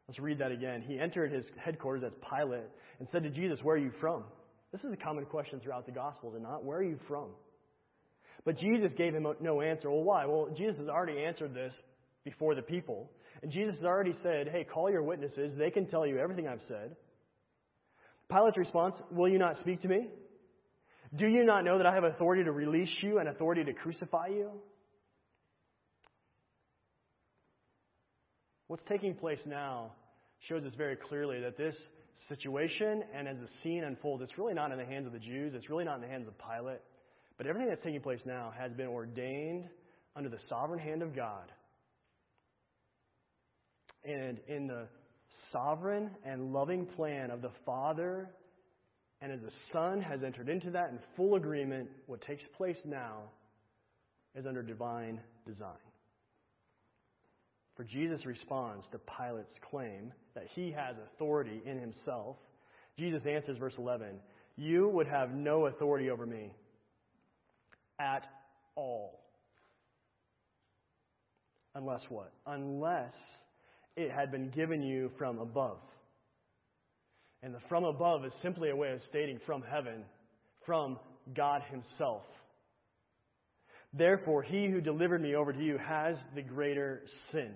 Let's 0.08 0.20
read 0.20 0.39
that 0.39 0.51
again. 0.51 0.84
He 0.86 1.00
entered 1.00 1.31
his 1.31 1.46
headquarters 1.58 2.03
as 2.05 2.12
Pilate 2.29 2.70
and 3.00 3.08
said 3.12 3.24
to 3.24 3.29
Jesus, 3.29 3.60
Where 3.63 3.75
are 3.75 3.79
you 3.79 3.91
from? 4.01 4.24
This 4.72 4.81
is 4.84 4.93
a 4.93 4.98
common 4.98 5.25
question 5.25 5.60
throughout 5.60 5.86
the 5.86 5.91
Gospels, 5.91 6.34
and 6.36 6.43
not, 6.43 6.63
Where 6.63 6.79
are 6.79 6.84
you 6.84 7.00
from? 7.08 7.27
But 8.43 8.60
Jesus 8.60 8.91
gave 8.98 9.13
him 9.13 9.25
no 9.39 9.62
answer. 9.62 9.89
Well, 9.89 10.03
why? 10.03 10.25
Well, 10.25 10.50
Jesus 10.58 10.77
has 10.79 10.88
already 10.89 11.24
answered 11.24 11.53
this 11.53 11.74
before 12.24 12.55
the 12.55 12.62
people. 12.62 13.10
And 13.41 13.51
Jesus 13.51 13.75
has 13.75 13.86
already 13.86 14.15
said, 14.24 14.48
Hey, 14.48 14.63
call 14.63 14.89
your 14.91 15.03
witnesses. 15.03 15.53
They 15.57 15.71
can 15.71 15.88
tell 15.88 16.05
you 16.05 16.19
everything 16.19 16.48
I've 16.48 16.62
said. 16.67 16.95
Pilate's 18.29 18.57
response, 18.57 18.95
Will 19.12 19.29
you 19.29 19.39
not 19.39 19.57
speak 19.62 19.81
to 19.81 19.88
me? 19.88 20.07
Do 21.15 21.27
you 21.27 21.43
not 21.43 21.65
know 21.65 21.77
that 21.77 21.86
I 21.86 21.93
have 21.93 22.05
authority 22.05 22.43
to 22.43 22.51
release 22.51 22.89
you 23.01 23.19
and 23.19 23.27
authority 23.27 23.63
to 23.65 23.74
crucify 23.74 24.27
you? 24.27 24.51
What's 28.67 28.83
taking 28.88 29.15
place 29.15 29.39
now 29.45 29.91
shows 30.48 30.63
us 30.63 30.71
very 30.77 30.95
clearly 30.95 31.41
that 31.41 31.57
this 31.57 31.75
situation 32.29 33.03
and 33.13 33.27
as 33.27 33.36
the 33.36 33.50
scene 33.62 33.83
unfolds, 33.83 34.24
it's 34.24 34.38
really 34.38 34.53
not 34.53 34.71
in 34.71 34.77
the 34.77 34.86
hands 34.86 35.05
of 35.05 35.12
the 35.12 35.19
Jews, 35.19 35.53
it's 35.53 35.69
really 35.69 35.83
not 35.83 35.95
in 35.95 36.01
the 36.01 36.07
hands 36.07 36.27
of 36.27 36.33
Pilate, 36.38 36.79
but 37.38 37.45
everything 37.45 37.67
that's 37.67 37.83
taking 37.83 38.00
place 38.00 38.21
now 38.25 38.53
has 38.57 38.71
been 38.71 38.88
ordained 38.88 39.65
under 40.15 40.29
the 40.29 40.39
sovereign 40.48 40.79
hand 40.79 41.01
of 41.01 41.13
God. 41.13 41.51
And 44.03 44.39
in 44.48 44.67
the 44.67 44.88
sovereign 45.51 46.10
and 46.25 46.53
loving 46.53 46.86
plan 46.86 47.31
of 47.31 47.41
the 47.41 47.51
Father, 47.65 48.29
and 49.22 49.31
as 49.31 49.39
the 49.41 49.51
Son 49.72 50.01
has 50.01 50.24
entered 50.24 50.50
into 50.50 50.72
that 50.72 50.89
in 50.89 51.00
full 51.15 51.36
agreement, 51.36 51.89
what 52.08 52.22
takes 52.22 52.43
place 52.58 52.77
now 52.86 53.24
is 54.36 54.46
under 54.46 54.63
divine 54.63 55.20
design. 55.46 55.75
For 57.75 57.84
Jesus 57.84 58.25
responds 58.25 58.86
to 58.91 59.00
Pilate's 59.00 59.58
claim 59.70 60.12
that 60.36 60.46
he 60.55 60.72
has 60.72 60.96
authority 61.13 61.62
in 61.65 61.79
himself. 61.79 62.38
Jesus 62.98 63.22
answers, 63.25 63.58
verse 63.58 63.74
11, 63.77 64.08
You 64.58 64.89
would 64.89 65.08
have 65.08 65.34
no 65.34 65.67
authority 65.67 66.10
over 66.10 66.25
me 66.25 66.53
at 68.00 68.24
all. 68.75 69.20
Unless 71.75 72.01
what? 72.10 72.34
Unless 72.46 73.13
it 73.95 74.12
had 74.12 74.31
been 74.31 74.50
given 74.50 74.81
you 74.81 75.12
from 75.17 75.39
above. 75.39 75.77
And 77.43 77.53
the 77.53 77.60
from 77.67 77.83
above 77.83 78.25
is 78.25 78.31
simply 78.43 78.69
a 78.69 78.75
way 78.75 78.91
of 78.91 79.00
stating 79.10 79.39
from 79.45 79.63
heaven, 79.63 80.03
from 80.65 81.00
God 81.36 81.62
Himself. 81.69 82.24
Therefore, 83.93 84.43
he 84.43 84.67
who 84.67 84.79
delivered 84.79 85.21
me 85.21 85.36
over 85.36 85.51
to 85.51 85.60
you 85.62 85.77
has 85.77 86.15
the 86.36 86.41
greater 86.41 87.01
sin. 87.31 87.51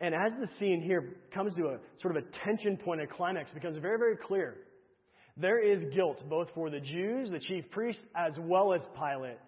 And 0.00 0.14
as 0.14 0.32
the 0.40 0.48
scene 0.58 0.82
here 0.82 1.16
comes 1.34 1.54
to 1.54 1.68
a 1.68 1.78
sort 2.02 2.16
of 2.16 2.24
a 2.24 2.44
tension 2.44 2.76
point, 2.76 3.00
a 3.00 3.06
climax, 3.06 3.50
becomes 3.52 3.78
very, 3.78 3.98
very 3.98 4.16
clear. 4.16 4.56
There 5.36 5.60
is 5.60 5.94
guilt 5.94 6.18
both 6.28 6.48
for 6.54 6.68
the 6.70 6.80
Jews, 6.80 7.30
the 7.30 7.38
chief 7.38 7.70
priests, 7.70 8.02
as 8.16 8.32
well 8.38 8.72
as 8.72 8.80
Pilate. 8.96 9.38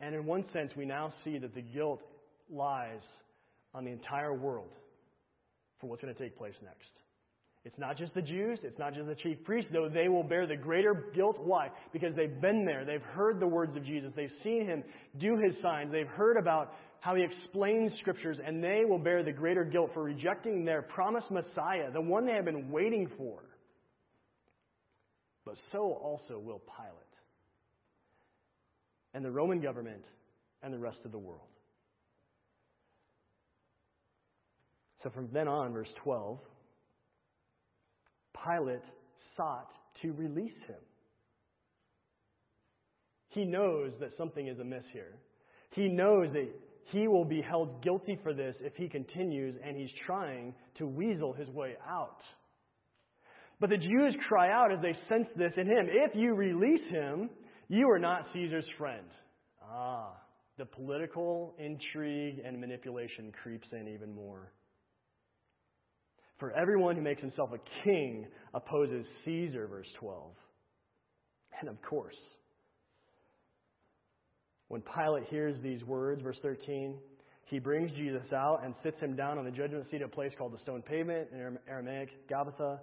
And 0.00 0.14
in 0.14 0.24
one 0.24 0.44
sense, 0.52 0.72
we 0.76 0.86
now 0.86 1.12
see 1.24 1.38
that 1.38 1.54
the 1.54 1.60
guilt 1.60 2.00
lies 2.50 3.00
on 3.74 3.84
the 3.84 3.90
entire 3.90 4.32
world 4.32 4.70
for 5.82 5.88
what's 5.88 6.00
going 6.00 6.14
to 6.14 6.22
take 6.22 6.38
place 6.38 6.54
next. 6.62 6.88
It's 7.64 7.78
not 7.78 7.98
just 7.98 8.14
the 8.14 8.22
Jews, 8.22 8.60
it's 8.62 8.78
not 8.78 8.94
just 8.94 9.06
the 9.06 9.14
chief 9.16 9.44
priests, 9.44 9.70
though 9.72 9.88
they 9.88 10.08
will 10.08 10.22
bear 10.22 10.46
the 10.46 10.56
greater 10.56 11.10
guilt. 11.14 11.38
Why? 11.38 11.70
Because 11.92 12.14
they've 12.16 12.40
been 12.40 12.64
there, 12.64 12.84
they've 12.84 13.02
heard 13.02 13.38
the 13.38 13.46
words 13.46 13.76
of 13.76 13.84
Jesus, 13.84 14.12
they've 14.16 14.32
seen 14.42 14.64
him 14.64 14.82
do 15.20 15.36
his 15.36 15.54
signs, 15.60 15.92
they've 15.92 16.06
heard 16.06 16.36
about 16.36 16.74
how 17.00 17.16
he 17.16 17.22
explains 17.22 17.92
scriptures, 18.00 18.38
and 18.44 18.62
they 18.62 18.84
will 18.88 18.98
bear 18.98 19.24
the 19.24 19.32
greater 19.32 19.64
guilt 19.64 19.90
for 19.92 20.04
rejecting 20.04 20.64
their 20.64 20.82
promised 20.82 21.30
Messiah, 21.30 21.90
the 21.92 22.00
one 22.00 22.26
they 22.26 22.32
have 22.32 22.44
been 22.44 22.70
waiting 22.70 23.10
for. 23.18 23.42
But 25.44 25.56
so 25.72 25.80
also 25.80 26.38
will 26.38 26.60
Pilate 26.60 26.96
and 29.14 29.24
the 29.24 29.30
Roman 29.30 29.60
government 29.60 30.04
and 30.62 30.72
the 30.72 30.78
rest 30.78 30.98
of 31.04 31.12
the 31.12 31.18
world. 31.18 31.40
So 35.02 35.10
from 35.10 35.28
then 35.32 35.48
on, 35.48 35.72
verse 35.72 35.88
12, 36.02 36.38
Pilate 38.44 38.82
sought 39.36 39.70
to 40.02 40.12
release 40.12 40.56
him. 40.66 40.76
He 43.30 43.44
knows 43.44 43.92
that 44.00 44.10
something 44.16 44.46
is 44.46 44.58
amiss 44.58 44.84
here. 44.92 45.14
He 45.70 45.88
knows 45.88 46.28
that 46.32 46.48
he 46.92 47.08
will 47.08 47.24
be 47.24 47.40
held 47.40 47.82
guilty 47.82 48.18
for 48.22 48.34
this 48.34 48.54
if 48.60 48.74
he 48.76 48.88
continues, 48.88 49.56
and 49.64 49.76
he's 49.76 49.90
trying 50.06 50.54
to 50.76 50.86
weasel 50.86 51.32
his 51.32 51.48
way 51.48 51.74
out. 51.88 52.20
But 53.58 53.70
the 53.70 53.78
Jews 53.78 54.14
cry 54.28 54.50
out 54.50 54.72
as 54.72 54.80
they 54.82 54.94
sense 55.08 55.28
this 55.36 55.52
in 55.56 55.66
him 55.66 55.86
If 55.88 56.14
you 56.14 56.34
release 56.34 56.86
him, 56.90 57.30
you 57.68 57.88
are 57.90 57.98
not 57.98 58.26
Caesar's 58.34 58.66
friend. 58.76 59.06
Ah, 59.64 60.12
the 60.58 60.66
political 60.66 61.54
intrigue 61.58 62.42
and 62.44 62.60
manipulation 62.60 63.32
creeps 63.42 63.68
in 63.72 63.88
even 63.88 64.14
more. 64.14 64.52
For 66.42 66.50
everyone 66.50 66.96
who 66.96 67.02
makes 67.02 67.20
himself 67.20 67.50
a 67.52 67.84
king 67.84 68.26
opposes 68.52 69.06
Caesar, 69.24 69.68
verse 69.68 69.86
12. 70.00 70.32
And 71.60 71.70
of 71.70 71.80
course, 71.82 72.16
when 74.66 74.82
Pilate 74.82 75.28
hears 75.30 75.54
these 75.62 75.84
words, 75.84 76.20
verse 76.20 76.38
13, 76.42 76.98
he 77.44 77.60
brings 77.60 77.92
Jesus 77.92 78.24
out 78.34 78.62
and 78.64 78.74
sits 78.82 78.98
him 78.98 79.14
down 79.14 79.38
on 79.38 79.44
the 79.44 79.52
judgment 79.52 79.86
seat 79.88 80.02
at 80.02 80.06
a 80.06 80.08
place 80.08 80.32
called 80.36 80.52
the 80.52 80.58
stone 80.58 80.82
pavement 80.82 81.28
in 81.32 81.58
Aramaic, 81.68 82.08
Gabbatha. 82.28 82.80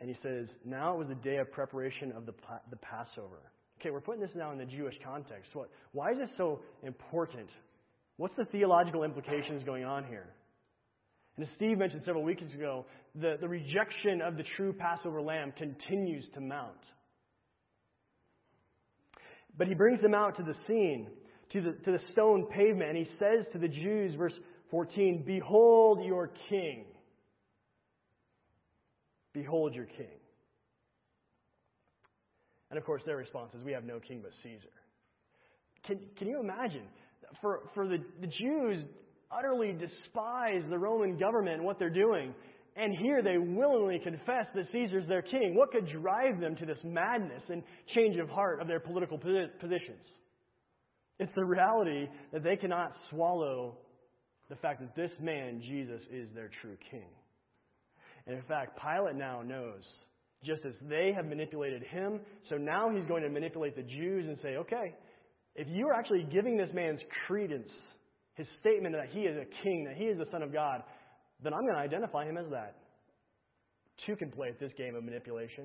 And 0.00 0.08
he 0.08 0.16
says, 0.24 0.48
Now 0.64 0.96
it 0.96 0.98
was 0.98 1.06
the 1.06 1.22
day 1.22 1.36
of 1.36 1.52
preparation 1.52 2.10
of 2.16 2.26
the, 2.26 2.34
the 2.70 2.78
Passover. 2.78 3.52
Okay, 3.80 3.90
we're 3.90 4.00
putting 4.00 4.22
this 4.22 4.34
now 4.34 4.50
in 4.50 4.58
the 4.58 4.64
Jewish 4.64 4.96
context. 5.04 5.54
What, 5.54 5.70
why 5.92 6.10
is 6.10 6.18
this 6.18 6.30
so 6.36 6.62
important? 6.82 7.48
What's 8.16 8.34
the 8.34 8.46
theological 8.46 9.04
implications 9.04 9.62
going 9.62 9.84
on 9.84 10.04
here? 10.04 10.26
And 11.38 11.46
as 11.46 11.54
Steve 11.54 11.78
mentioned 11.78 12.02
several 12.04 12.24
weeks 12.24 12.42
ago, 12.42 12.84
the, 13.14 13.36
the 13.40 13.46
rejection 13.46 14.20
of 14.20 14.36
the 14.36 14.42
true 14.56 14.72
Passover 14.72 15.22
lamb 15.22 15.52
continues 15.56 16.24
to 16.34 16.40
mount. 16.40 16.72
But 19.56 19.68
he 19.68 19.74
brings 19.74 20.02
them 20.02 20.14
out 20.14 20.36
to 20.38 20.42
the 20.42 20.56
scene, 20.66 21.06
to 21.52 21.60
the, 21.60 21.72
to 21.84 21.92
the 21.92 22.00
stone 22.10 22.46
pavement, 22.46 22.90
and 22.90 22.98
he 22.98 23.08
says 23.20 23.46
to 23.52 23.58
the 23.58 23.68
Jews, 23.68 24.16
verse 24.16 24.32
14, 24.72 25.22
Behold 25.24 26.04
your 26.04 26.32
king. 26.48 26.86
Behold 29.32 29.76
your 29.76 29.86
king. 29.86 30.18
And 32.70 32.78
of 32.78 32.84
course, 32.84 33.02
their 33.06 33.16
response 33.16 33.54
is, 33.54 33.62
We 33.62 33.72
have 33.72 33.84
no 33.84 34.00
king 34.00 34.22
but 34.24 34.32
Caesar. 34.42 34.74
Can, 35.86 36.00
can 36.18 36.26
you 36.26 36.40
imagine? 36.40 36.82
For, 37.40 37.60
for 37.74 37.86
the, 37.86 37.98
the 38.20 38.26
Jews, 38.26 38.84
utterly 39.36 39.72
despise 39.72 40.62
the 40.68 40.78
Roman 40.78 41.18
government 41.18 41.56
and 41.56 41.64
what 41.64 41.78
they're 41.78 41.90
doing. 41.90 42.34
And 42.76 42.94
here 42.96 43.22
they 43.22 43.38
willingly 43.38 43.98
confess 43.98 44.46
that 44.54 44.66
Caesar's 44.72 45.08
their 45.08 45.22
king. 45.22 45.54
What 45.56 45.72
could 45.72 45.88
drive 45.90 46.40
them 46.40 46.54
to 46.56 46.66
this 46.66 46.78
madness 46.84 47.42
and 47.48 47.62
change 47.94 48.16
of 48.18 48.28
heart 48.28 48.60
of 48.60 48.68
their 48.68 48.80
political 48.80 49.18
positions? 49.18 50.06
It's 51.18 51.34
the 51.34 51.44
reality 51.44 52.06
that 52.32 52.44
they 52.44 52.56
cannot 52.56 52.92
swallow 53.10 53.78
the 54.48 54.56
fact 54.56 54.80
that 54.80 54.94
this 54.94 55.10
man, 55.20 55.60
Jesus, 55.60 56.00
is 56.10 56.28
their 56.34 56.50
true 56.62 56.76
king. 56.90 57.08
And 58.26 58.36
in 58.36 58.42
fact, 58.44 58.78
Pilate 58.80 59.16
now 59.16 59.42
knows, 59.42 59.82
just 60.44 60.64
as 60.64 60.74
they 60.88 61.12
have 61.16 61.26
manipulated 61.26 61.82
him, 61.82 62.20
so 62.48 62.56
now 62.56 62.90
he's 62.94 63.04
going 63.06 63.24
to 63.24 63.28
manipulate 63.28 63.74
the 63.74 63.82
Jews 63.82 64.26
and 64.28 64.38
say, 64.40 64.56
okay, 64.56 64.94
if 65.56 65.66
you 65.68 65.88
are 65.88 65.94
actually 65.94 66.26
giving 66.32 66.56
this 66.56 66.70
man's 66.72 67.00
credence 67.26 67.68
his 68.38 68.46
statement 68.60 68.94
that 68.94 69.08
he 69.10 69.20
is 69.22 69.36
a 69.36 69.44
king, 69.62 69.84
that 69.84 69.96
he 69.96 70.04
is 70.04 70.16
the 70.16 70.30
Son 70.30 70.42
of 70.42 70.52
God, 70.52 70.82
then 71.42 71.52
I'm 71.52 71.62
going 71.62 71.74
to 71.74 71.80
identify 71.80 72.24
him 72.24 72.38
as 72.38 72.46
that. 72.50 72.76
Two 74.06 74.16
can 74.16 74.30
play 74.30 74.48
at 74.48 74.60
this 74.60 74.72
game 74.78 74.94
of 74.94 75.04
manipulation. 75.04 75.64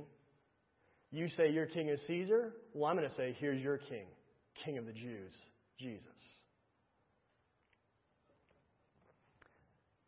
You 1.12 1.28
say 1.38 1.52
your 1.52 1.68
king 1.68 1.90
is 1.90 2.00
Caesar. 2.08 2.54
Well, 2.74 2.90
I'm 2.90 2.98
going 2.98 3.08
to 3.08 3.16
say, 3.16 3.38
here's 3.40 3.62
your 3.62 3.78
king, 3.78 4.08
king 4.66 4.80
of 4.80 4.88
the 4.88 4.92
Jews, 4.92 5.32
Jesus. 5.80 6.02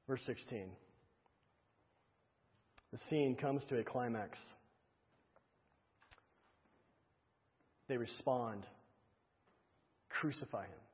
Verse 0.08 0.22
16. 0.26 0.70
The 2.92 3.00
scene 3.10 3.36
comes 3.40 3.62
to 3.70 3.78
a 3.78 3.84
climax. 3.84 4.38
They 7.88 7.98
respond 7.98 8.64
crucify 10.10 10.64
him. 10.64 10.85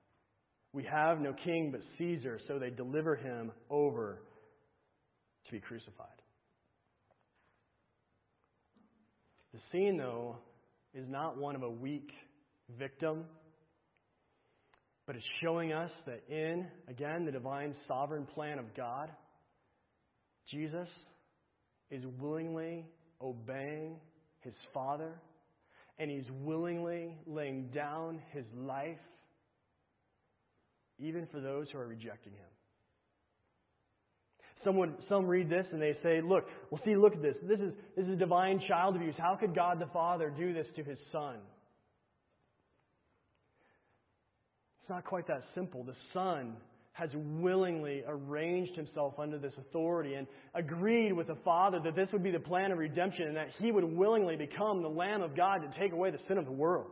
We 0.74 0.84
have 0.84 1.20
no 1.20 1.34
king 1.34 1.72
but 1.72 1.82
Caesar, 1.98 2.40
so 2.48 2.58
they 2.58 2.70
deliver 2.70 3.16
him 3.16 3.52
over 3.70 4.22
to 5.46 5.52
be 5.52 5.60
crucified. 5.60 6.08
The 9.54 9.60
scene, 9.72 9.98
though, 9.98 10.38
is 10.94 11.08
not 11.10 11.38
one 11.38 11.56
of 11.56 11.64
a 11.64 11.70
weak 11.70 12.10
victim, 12.80 13.26
but 15.06 15.18
it's 15.18 15.26
showing 15.42 15.74
us 15.74 15.92
that 16.06 16.24
in, 16.30 16.68
again, 16.88 17.26
the 17.26 17.34
divine 17.34 17.76
sovereign 17.88 18.26
plan 18.26 18.60
of 18.60 18.74
God, 18.76 19.10
Jesus 20.50 20.88
is 21.90 22.04
willingly 22.18 22.86
obeying 23.22 23.98
his 24.40 24.54
Father, 24.74 25.12
and 26.00 26.10
he's 26.10 26.30
willingly 26.44 27.18
laying 27.28 27.68
down 27.72 28.22
his 28.32 28.46
life 28.56 28.98
even 31.02 31.28
for 31.32 31.40
those 31.40 31.68
who 31.72 31.80
are 31.80 31.88
rejecting 31.88 32.34
him. 32.34 32.50
Someone, 34.64 34.94
some 35.10 35.26
read 35.26 35.50
this 35.50 35.66
and 35.72 35.82
they 35.82 35.98
say, 36.04 36.22
look, 36.22 36.46
well, 36.70 36.80
see, 36.86 36.96
look 36.96 37.14
at 37.14 37.22
this. 37.22 37.36
This 37.44 37.60
is, 37.60 37.74
this 37.98 38.06
is 38.06 38.18
divine 38.20 38.62
child 38.68 38.96
abuse. 38.96 39.16
How 39.18 39.36
could 39.36 39.56
God 39.56 39.80
the 39.80 39.88
Father 39.88 40.30
do 40.30 40.54
this 40.54 40.68
to 40.76 40.84
his 40.84 41.00
Son? 41.12 41.38
It's 44.82 44.90
not 44.90 45.04
quite 45.04 45.28
that 45.28 45.42
simple. 45.56 45.84
The 45.84 45.96
Son 46.14 46.54
has 46.94 47.10
willingly 47.16 48.04
arranged 48.08 48.76
himself 48.76 49.14
under 49.18 49.40
this 49.40 49.54
authority 49.58 50.14
and 50.14 50.28
agreed 50.54 51.14
with 51.14 51.28
the 51.28 51.38
Father 51.44 51.80
that 51.84 51.96
this 51.96 52.10
would 52.12 52.22
be 52.22 52.32
the 52.32 52.40
plan 52.40 52.72
of 52.72 52.78
redemption 52.78 53.28
and 53.28 53.38
that 53.38 53.48
he 53.60 53.72
would 53.72 53.84
willingly 53.84 54.36
become 54.36 54.84
the 54.84 54.90
Lamb 54.90 55.22
of 55.22 55.36
God 55.36 55.60
to 55.60 55.80
take 55.80 55.94
away 55.94 56.12
the 56.12 56.20
sin 56.28 56.38
of 56.38 56.46
the 56.46 56.52
world. 56.52 56.92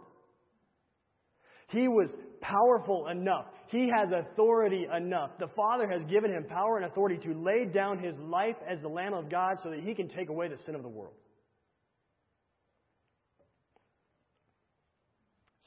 He 1.69 1.87
was 1.87 2.09
powerful 2.41 3.07
enough. 3.07 3.45
He 3.67 3.89
has 3.95 4.09
authority 4.11 4.87
enough. 4.95 5.31
The 5.39 5.49
Father 5.55 5.87
has 5.87 6.01
given 6.09 6.31
him 6.31 6.45
power 6.45 6.77
and 6.77 6.85
authority 6.85 7.17
to 7.27 7.33
lay 7.33 7.65
down 7.65 7.99
his 7.99 8.15
life 8.19 8.55
as 8.67 8.79
the 8.81 8.87
Lamb 8.87 9.13
of 9.13 9.29
God 9.29 9.57
so 9.63 9.69
that 9.69 9.79
he 9.81 9.93
can 9.93 10.09
take 10.09 10.29
away 10.29 10.47
the 10.47 10.57
sin 10.65 10.75
of 10.75 10.81
the 10.81 10.89
world. 10.89 11.13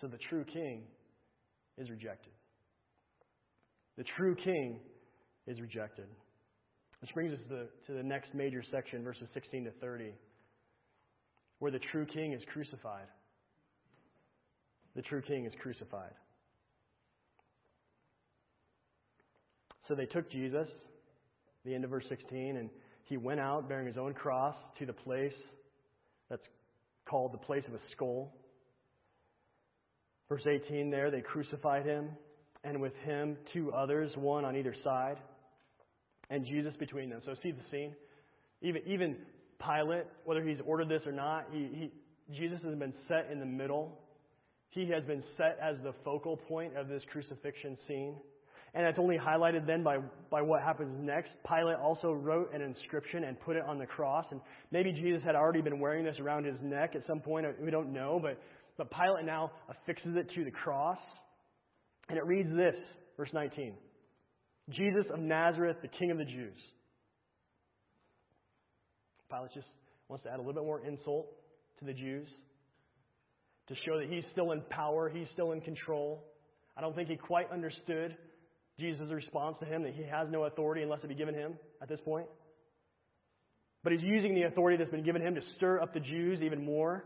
So 0.01 0.09
the 0.09 0.19
true 0.29 0.45
king 0.53 0.83
is 1.79 1.89
rejected. 1.89 2.33
The 3.97 4.05
true 4.17 4.35
king 4.35 4.81
is 5.47 5.61
rejected. 5.61 6.07
Which 7.01 7.15
brings 7.15 7.33
us 7.33 7.39
to 7.49 7.55
the, 7.55 7.69
to 7.87 7.93
the 7.95 8.03
next 8.03 8.35
major 8.35 8.63
section, 8.71 9.05
verses 9.05 9.29
16 9.35 9.65
to 9.65 9.71
30, 9.81 10.13
where 11.61 11.71
the 11.71 11.81
true 11.91 12.07
king 12.07 12.33
is 12.33 12.43
crucified. 12.53 13.07
The 14.97 15.03
true 15.03 15.23
king 15.23 15.47
is 15.47 15.53
crucified. 15.61 16.13
So 19.89 19.95
they 19.95 20.07
took 20.07 20.31
Jesus, 20.31 20.69
the 21.65 21.75
end 21.75 21.85
of 21.85 21.91
verse 21.91 22.05
16, 22.09 22.57
and 22.57 22.71
he 23.05 23.17
went 23.17 23.41
out 23.41 23.69
bearing 23.69 23.87
his 23.87 23.97
own 23.97 24.15
cross 24.15 24.55
to 24.79 24.87
the 24.87 24.93
place 24.93 25.33
that's 26.31 26.47
called 27.09 27.33
the 27.33 27.39
place 27.39 27.65
of 27.67 27.75
a 27.75 27.81
skull. 27.93 28.33
Verse 30.29 30.47
18 30.47 30.91
there, 30.91 31.11
they 31.11 31.21
crucified 31.21 31.85
him, 31.85 32.11
and 32.65 32.81
with 32.81 32.95
him 33.05 33.37
two 33.53 33.73
others, 33.73 34.13
one 34.17 34.45
on 34.45 34.57
either 34.57 34.75
side, 34.85 35.19
and 36.31 36.47
Jesus 36.47 36.75
between 36.79 37.11
them. 37.11 37.21
So 37.27 37.35
see 37.43 37.51
the 37.51 37.63
scene? 37.71 37.95
Even, 38.63 38.83
even 38.87 39.17
Pilate, 39.61 40.07
whether 40.25 40.43
he's 40.43 40.61
ordered 40.65 40.89
this 40.89 41.07
or 41.07 41.13
not, 41.13 41.49
he, 41.53 41.69
he, 41.75 42.35
Jesus 42.35 42.61
has 42.65 42.75
been 42.77 42.95
set 43.09 43.29
in 43.31 43.41
the 43.41 43.47
middle. 43.47 43.99
He 44.73 44.89
has 44.89 45.05
been 45.05 45.23
set 45.37 45.59
as 45.63 45.77
the 45.83 45.93
focal 46.03 46.39
point 46.39 46.77
of 46.79 46.89
this 46.89 47.03
crucifixion 47.13 47.77
scene. 47.87 48.17
And 48.75 48.87
that's 48.87 48.99
only 48.99 49.19
highlighted 49.19 49.67
then 49.67 49.83
by, 49.83 49.99
by 50.31 50.41
what 50.41 50.63
happens 50.63 50.97
next. 50.99 51.29
Pilate 51.47 51.77
also 51.77 52.13
wrote 52.13 52.55
an 52.55 52.63
inscription 52.63 53.25
and 53.25 53.39
put 53.39 53.57
it 53.57 53.65
on 53.69 53.79
the 53.79 53.85
cross. 53.85 54.25
And 54.31 54.41
maybe 54.71 54.91
Jesus 54.93 55.23
had 55.23 55.35
already 55.35 55.61
been 55.61 55.79
wearing 55.79 56.07
this 56.07 56.19
around 56.19 56.47
his 56.47 56.57
neck 56.63 56.95
at 56.97 57.07
some 57.07 57.21
point. 57.21 57.47
We 57.61 57.71
don't 57.71 57.93
know. 57.93 58.19
But, 58.23 58.41
but 58.79 58.91
Pilate 58.91 59.27
now 59.27 59.53
affixes 59.69 60.17
it 60.17 60.31
to 60.37 60.45
the 60.45 60.51
cross. 60.51 60.99
And 62.09 62.17
it 62.17 62.25
reads 62.25 62.49
this, 62.57 62.75
verse 63.19 63.31
19 63.35 63.75
Jesus 64.71 65.05
of 65.13 65.21
Nazareth, 65.21 65.77
the 65.83 65.89
King 65.89 66.13
of 66.13 66.17
the 66.17 66.25
Jews. 66.25 66.57
Pilate 69.31 69.53
just 69.53 69.67
wants 70.09 70.25
to 70.25 70.31
add 70.31 70.37
a 70.37 70.39
little 70.39 70.55
bit 70.55 70.65
more 70.65 70.81
insult 70.87 71.27
to 71.81 71.85
the 71.85 71.93
Jews 71.93 72.29
to 73.75 73.81
show 73.85 73.99
that 73.99 74.09
he's 74.09 74.25
still 74.33 74.53
in 74.53 74.61
power, 74.71 75.09
he's 75.09 75.29
still 75.33 75.53
in 75.53 75.61
control. 75.61 76.25
I 76.77 76.81
don't 76.81 76.95
think 76.95 77.09
he 77.09 77.17
quite 77.17 77.51
understood 77.51 78.17
Jesus' 78.79 79.11
response 79.11 79.57
to 79.61 79.67
him 79.67 79.83
that 79.83 79.95
he 79.95 80.03
has 80.03 80.29
no 80.31 80.45
authority 80.45 80.83
unless 80.83 81.01
it 81.05 81.09
be 81.09 81.15
given 81.15 81.35
him 81.35 81.55
at 81.81 81.89
this 81.89 82.01
point. 82.05 82.27
But 83.85 83.93
he's 83.93 84.03
using 84.03 84.35
the 84.35 84.43
authority 84.43 84.77
that's 84.77 84.91
been 84.91 85.05
given 85.05 85.23
him 85.23 85.35
to 85.35 85.41
stir 85.57 85.81
up 85.81 85.93
the 85.93 86.01
Jews 86.01 86.41
even 86.43 86.65
more. 86.65 87.05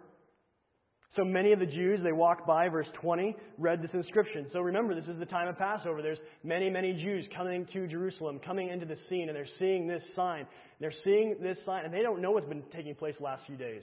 So 1.14 1.24
many 1.24 1.52
of 1.52 1.58
the 1.58 1.66
Jews, 1.66 2.00
they 2.02 2.12
walked 2.12 2.46
by, 2.46 2.68
verse 2.68 2.88
20, 3.00 3.34
read 3.56 3.80
this 3.82 3.90
inscription. 3.94 4.46
So 4.52 4.60
remember, 4.60 4.94
this 4.94 5.08
is 5.08 5.18
the 5.18 5.24
time 5.24 5.48
of 5.48 5.56
Passover. 5.56 6.02
There's 6.02 6.18
many, 6.44 6.68
many 6.68 6.92
Jews 6.92 7.24
coming 7.34 7.66
to 7.72 7.86
Jerusalem, 7.86 8.38
coming 8.44 8.68
into 8.68 8.84
the 8.84 8.98
scene, 9.08 9.28
and 9.28 9.36
they're 9.36 9.46
seeing 9.58 9.86
this 9.86 10.02
sign. 10.14 10.46
They're 10.78 10.92
seeing 11.04 11.36
this 11.40 11.56
sign, 11.64 11.86
and 11.86 11.94
they 11.94 12.02
don't 12.02 12.20
know 12.20 12.32
what's 12.32 12.46
been 12.46 12.64
taking 12.74 12.94
place 12.94 13.14
the 13.18 13.24
last 13.24 13.44
few 13.46 13.56
days. 13.56 13.82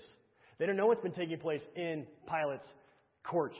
They 0.59 0.65
don't 0.65 0.77
know 0.77 0.87
what's 0.87 1.01
been 1.01 1.13
taking 1.13 1.39
place 1.39 1.61
in 1.75 2.05
Pilate's 2.27 2.67
court. 3.23 3.53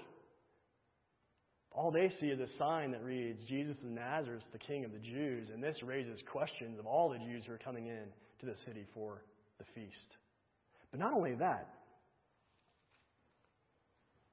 All 1.72 1.90
they 1.92 2.12
see 2.22 2.28
is 2.28 2.40
a 2.40 2.48
sign 2.60 2.92
that 2.92 3.04
reads, 3.04 3.40
Jesus 3.50 3.76
of 3.84 3.90
Nazareth, 3.90 4.44
the 4.52 4.60
King 4.60 4.86
of 4.86 4.92
the 4.92 5.00
Jews. 5.00 5.48
And 5.52 5.62
this 5.62 5.76
raises 5.84 6.20
questions 6.32 6.78
of 6.78 6.86
all 6.86 7.10
the 7.10 7.18
Jews 7.18 7.44
who 7.48 7.54
are 7.54 7.58
coming 7.58 7.88
in 7.88 8.06
to 8.42 8.46
the 8.46 8.56
city 8.68 8.86
for 8.94 9.24
the 9.58 9.66
feast. 9.74 9.98
But 10.92 11.00
not 11.00 11.14
only 11.14 11.34
that, 11.36 11.70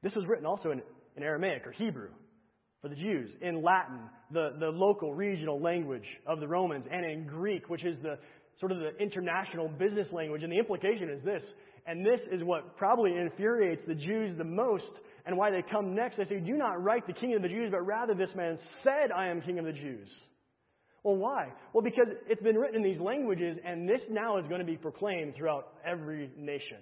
this 0.02 0.14
was 0.14 0.26
written 0.26 0.44
also 0.44 0.70
in, 0.70 0.82
in 1.16 1.22
Aramaic 1.22 1.66
or 1.66 1.72
Hebrew 1.72 2.10
for 2.82 2.88
the 2.88 2.96
Jews, 2.96 3.30
in 3.42 3.62
Latin, 3.62 4.00
the, 4.32 4.54
the 4.58 4.68
local 4.68 5.14
regional 5.14 5.60
language 5.60 6.06
of 6.26 6.40
the 6.40 6.48
Romans, 6.48 6.86
and 6.90 7.04
in 7.04 7.26
Greek, 7.26 7.68
which 7.68 7.84
is 7.84 7.96
the 8.02 8.18
sort 8.58 8.72
of 8.72 8.78
the 8.78 8.96
international 8.98 9.68
business 9.68 10.08
language. 10.12 10.42
And 10.42 10.52
the 10.52 10.58
implication 10.58 11.10
is 11.10 11.22
this, 11.24 11.42
and 11.86 12.04
this 12.04 12.20
is 12.32 12.42
what 12.42 12.76
probably 12.76 13.16
infuriates 13.16 13.82
the 13.86 13.94
Jews 13.94 14.36
the 14.38 14.44
most, 14.44 14.84
and 15.26 15.36
why 15.36 15.50
they 15.50 15.62
come 15.70 15.94
next. 15.94 16.16
They 16.16 16.24
say, 16.24 16.40
Do 16.40 16.54
not 16.54 16.82
write 16.82 17.06
the 17.06 17.12
King 17.12 17.34
of 17.34 17.42
the 17.42 17.48
Jews, 17.48 17.70
but 17.70 17.86
rather 17.86 18.14
this 18.14 18.30
man 18.34 18.58
said, 18.82 19.10
I 19.14 19.28
am 19.28 19.42
King 19.42 19.58
of 19.58 19.64
the 19.64 19.72
Jews. 19.72 20.08
Well, 21.02 21.16
why? 21.16 21.48
Well, 21.72 21.82
because 21.82 22.08
it's 22.28 22.42
been 22.42 22.56
written 22.56 22.76
in 22.76 22.82
these 22.82 23.00
languages, 23.00 23.56
and 23.64 23.88
this 23.88 24.00
now 24.10 24.38
is 24.38 24.44
going 24.48 24.60
to 24.60 24.66
be 24.66 24.76
proclaimed 24.76 25.34
throughout 25.36 25.68
every 25.86 26.30
nation 26.36 26.78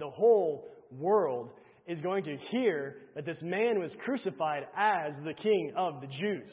the 0.00 0.10
whole 0.10 0.68
world 0.90 1.50
is 1.86 2.00
going 2.02 2.24
to 2.24 2.36
hear 2.50 2.96
that 3.14 3.26
this 3.26 3.36
man 3.42 3.78
was 3.78 3.90
crucified 4.04 4.64
as 4.76 5.12
the 5.24 5.34
king 5.42 5.72
of 5.76 6.00
the 6.00 6.06
Jews. 6.06 6.50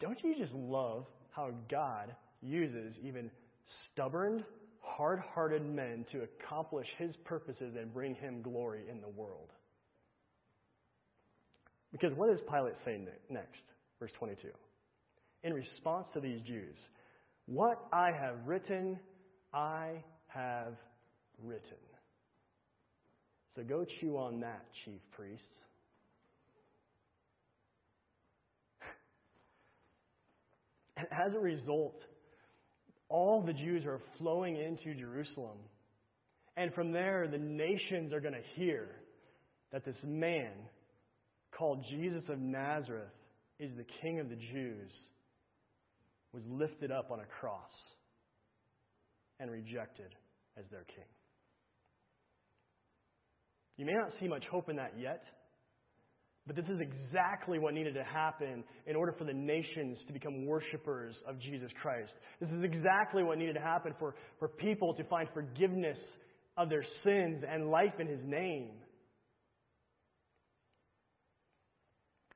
Don't 0.00 0.18
you 0.24 0.34
just 0.36 0.52
love 0.54 1.04
how 1.30 1.50
God 1.70 2.14
uses 2.42 2.94
even 3.02 3.30
stubborn, 3.92 4.44
hard 4.80 5.20
hearted 5.34 5.64
men 5.64 6.06
to 6.12 6.22
accomplish 6.22 6.86
his 6.98 7.14
purposes 7.24 7.74
and 7.78 7.92
bring 7.92 8.14
him 8.14 8.42
glory 8.42 8.84
in 8.90 9.00
the 9.00 9.08
world? 9.08 9.50
Because 11.92 12.12
what 12.16 12.30
does 12.30 12.40
Pilate 12.48 12.74
say 12.84 12.98
next? 13.28 13.62
Verse 13.98 14.12
22. 14.18 14.48
In 15.42 15.52
response 15.52 16.06
to 16.14 16.20
these 16.20 16.40
Jews, 16.46 16.76
what 17.46 17.86
I 17.92 18.12
have 18.12 18.36
written, 18.46 18.98
I 19.52 20.02
have 20.28 20.74
written. 21.42 21.60
So 23.56 23.62
go 23.62 23.84
chew 24.00 24.16
on 24.16 24.40
that, 24.40 24.64
chief 24.84 25.00
priests. 25.10 25.44
And 30.96 31.06
as 31.26 31.34
a 31.34 31.38
result, 31.38 32.00
all 33.08 33.42
the 33.42 33.52
Jews 33.52 33.84
are 33.86 34.00
flowing 34.18 34.56
into 34.56 34.98
Jerusalem. 34.98 35.58
And 36.56 36.72
from 36.74 36.92
there, 36.92 37.26
the 37.30 37.38
nations 37.38 38.12
are 38.12 38.20
going 38.20 38.34
to 38.34 38.60
hear 38.60 38.88
that 39.72 39.84
this 39.84 39.96
man 40.04 40.52
called 41.56 41.84
Jesus 41.90 42.22
of 42.28 42.38
Nazareth 42.38 43.12
is 43.58 43.70
the 43.76 43.86
King 44.02 44.20
of 44.20 44.28
the 44.28 44.36
Jews 44.36 44.90
was 46.32 46.42
lifted 46.48 46.92
up 46.92 47.10
on 47.10 47.20
a 47.20 47.24
cross 47.40 47.70
and 49.38 49.50
rejected 49.50 50.14
as 50.56 50.64
their 50.70 50.84
king. 50.84 51.04
You 53.76 53.86
may 53.86 53.94
not 53.94 54.12
see 54.20 54.28
much 54.28 54.44
hope 54.50 54.68
in 54.68 54.76
that 54.76 54.92
yet, 54.98 55.24
but 56.46 56.56
this 56.56 56.64
is 56.66 56.80
exactly 56.80 57.58
what 57.58 57.74
needed 57.74 57.94
to 57.94 58.04
happen 58.04 58.64
in 58.86 58.96
order 58.96 59.12
for 59.12 59.24
the 59.24 59.32
nations 59.32 59.98
to 60.06 60.12
become 60.12 60.46
worshipers 60.46 61.14
of 61.28 61.38
Jesus 61.38 61.70
Christ. 61.80 62.12
This 62.40 62.50
is 62.50 62.64
exactly 62.64 63.22
what 63.22 63.38
needed 63.38 63.54
to 63.54 63.60
happen 63.60 63.94
for, 63.98 64.14
for 64.38 64.48
people 64.48 64.94
to 64.94 65.04
find 65.04 65.28
forgiveness 65.32 65.98
of 66.56 66.68
their 66.68 66.84
sins 67.04 67.44
and 67.48 67.70
life 67.70 67.94
in 67.98 68.06
His 68.06 68.20
name. 68.24 68.70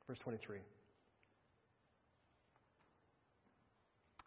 Verse 0.06 0.18
23. 0.22 0.58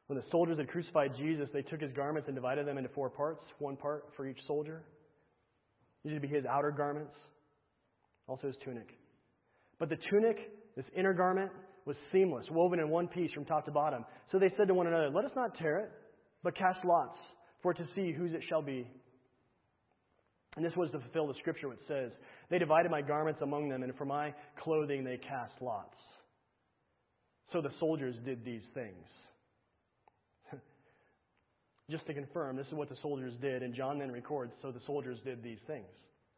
When 0.08 0.18
the 0.18 0.26
soldiers 0.32 0.58
had 0.58 0.70
crucified 0.70 1.16
Jesus, 1.18 1.50
they 1.54 1.62
took 1.62 1.82
his 1.82 1.92
garments 1.92 2.28
and 2.28 2.36
divided 2.36 2.66
them 2.66 2.78
into 2.78 2.90
four 2.90 3.10
parts, 3.10 3.46
one 3.60 3.76
part 3.76 4.06
for 4.16 4.26
each 4.26 4.40
soldier. 4.48 4.84
These 6.04 6.14
would 6.14 6.22
be 6.22 6.30
his 6.30 6.46
outer 6.46 6.72
garments, 6.72 7.14
also 8.28 8.48
his 8.48 8.56
tunic. 8.64 8.98
But 9.80 9.90
the 9.90 9.98
tunic, 10.10 10.38
this 10.76 10.86
inner 10.96 11.14
garment, 11.14 11.52
was 11.86 11.96
seamless, 12.12 12.46
woven 12.52 12.80
in 12.80 12.90
one 12.90 13.08
piece 13.08 13.32
from 13.32 13.46
top 13.46 13.66
to 13.66 13.72
bottom. 13.72 14.06
So 14.32 14.40
they 14.40 14.52
said 14.58 14.68
to 14.68 14.74
one 14.74 14.88
another, 14.88 15.10
Let 15.10 15.26
us 15.26 15.32
not 15.36 15.58
tear 15.58 15.80
it, 15.80 15.92
but 16.44 16.56
cast 16.58 16.84
lots 16.84 17.18
for 17.64 17.74
to 17.74 17.84
see 17.96 18.12
whose 18.12 18.34
it 18.34 18.42
shall 18.50 18.62
be. 18.62 18.88
And 20.56 20.66
this 20.66 20.76
was 20.76 20.92
to 20.92 21.00
fulfill 21.00 21.28
the 21.28 21.36
scripture 21.40 21.70
which 21.70 21.80
says, 21.88 22.12
They 22.50 22.60
divided 22.60 22.92
my 22.92 23.02
garments 23.02 23.42
among 23.42 23.70
them, 23.70 23.84
and 23.84 23.96
for 23.96 24.06
my 24.06 24.34
clothing 24.62 25.04
they 25.04 25.18
cast 25.18 25.54
lots. 25.62 25.96
So 27.54 27.62
the 27.62 27.72
soldiers 27.80 28.16
did 28.26 28.44
these 28.44 28.64
things. 28.74 29.06
Just 31.90 32.06
to 32.08 32.14
confirm, 32.14 32.58
this 32.58 32.68
is 32.68 32.74
what 32.74 32.90
the 32.90 32.98
soldiers 33.02 33.34
did, 33.40 33.64
and 33.64 33.74
John 33.74 34.00
then 34.00 34.12
records, 34.12 34.52
so 34.62 34.72
the 34.72 34.82
soldiers 34.86 35.20
did 35.24 35.42
these 35.42 35.60
things. 35.68 35.86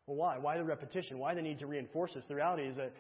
Well, 0.06 0.18
why? 0.18 0.38
Why 0.38 0.58
the 0.58 0.64
repetition? 0.64 1.18
Why 1.18 1.34
the 1.34 1.42
need 1.42 1.60
to 1.60 1.68
reinforce 1.68 2.12
this? 2.14 2.24
The 2.28 2.36
reality 2.36 2.64
is 2.64 2.76
that 2.76 2.94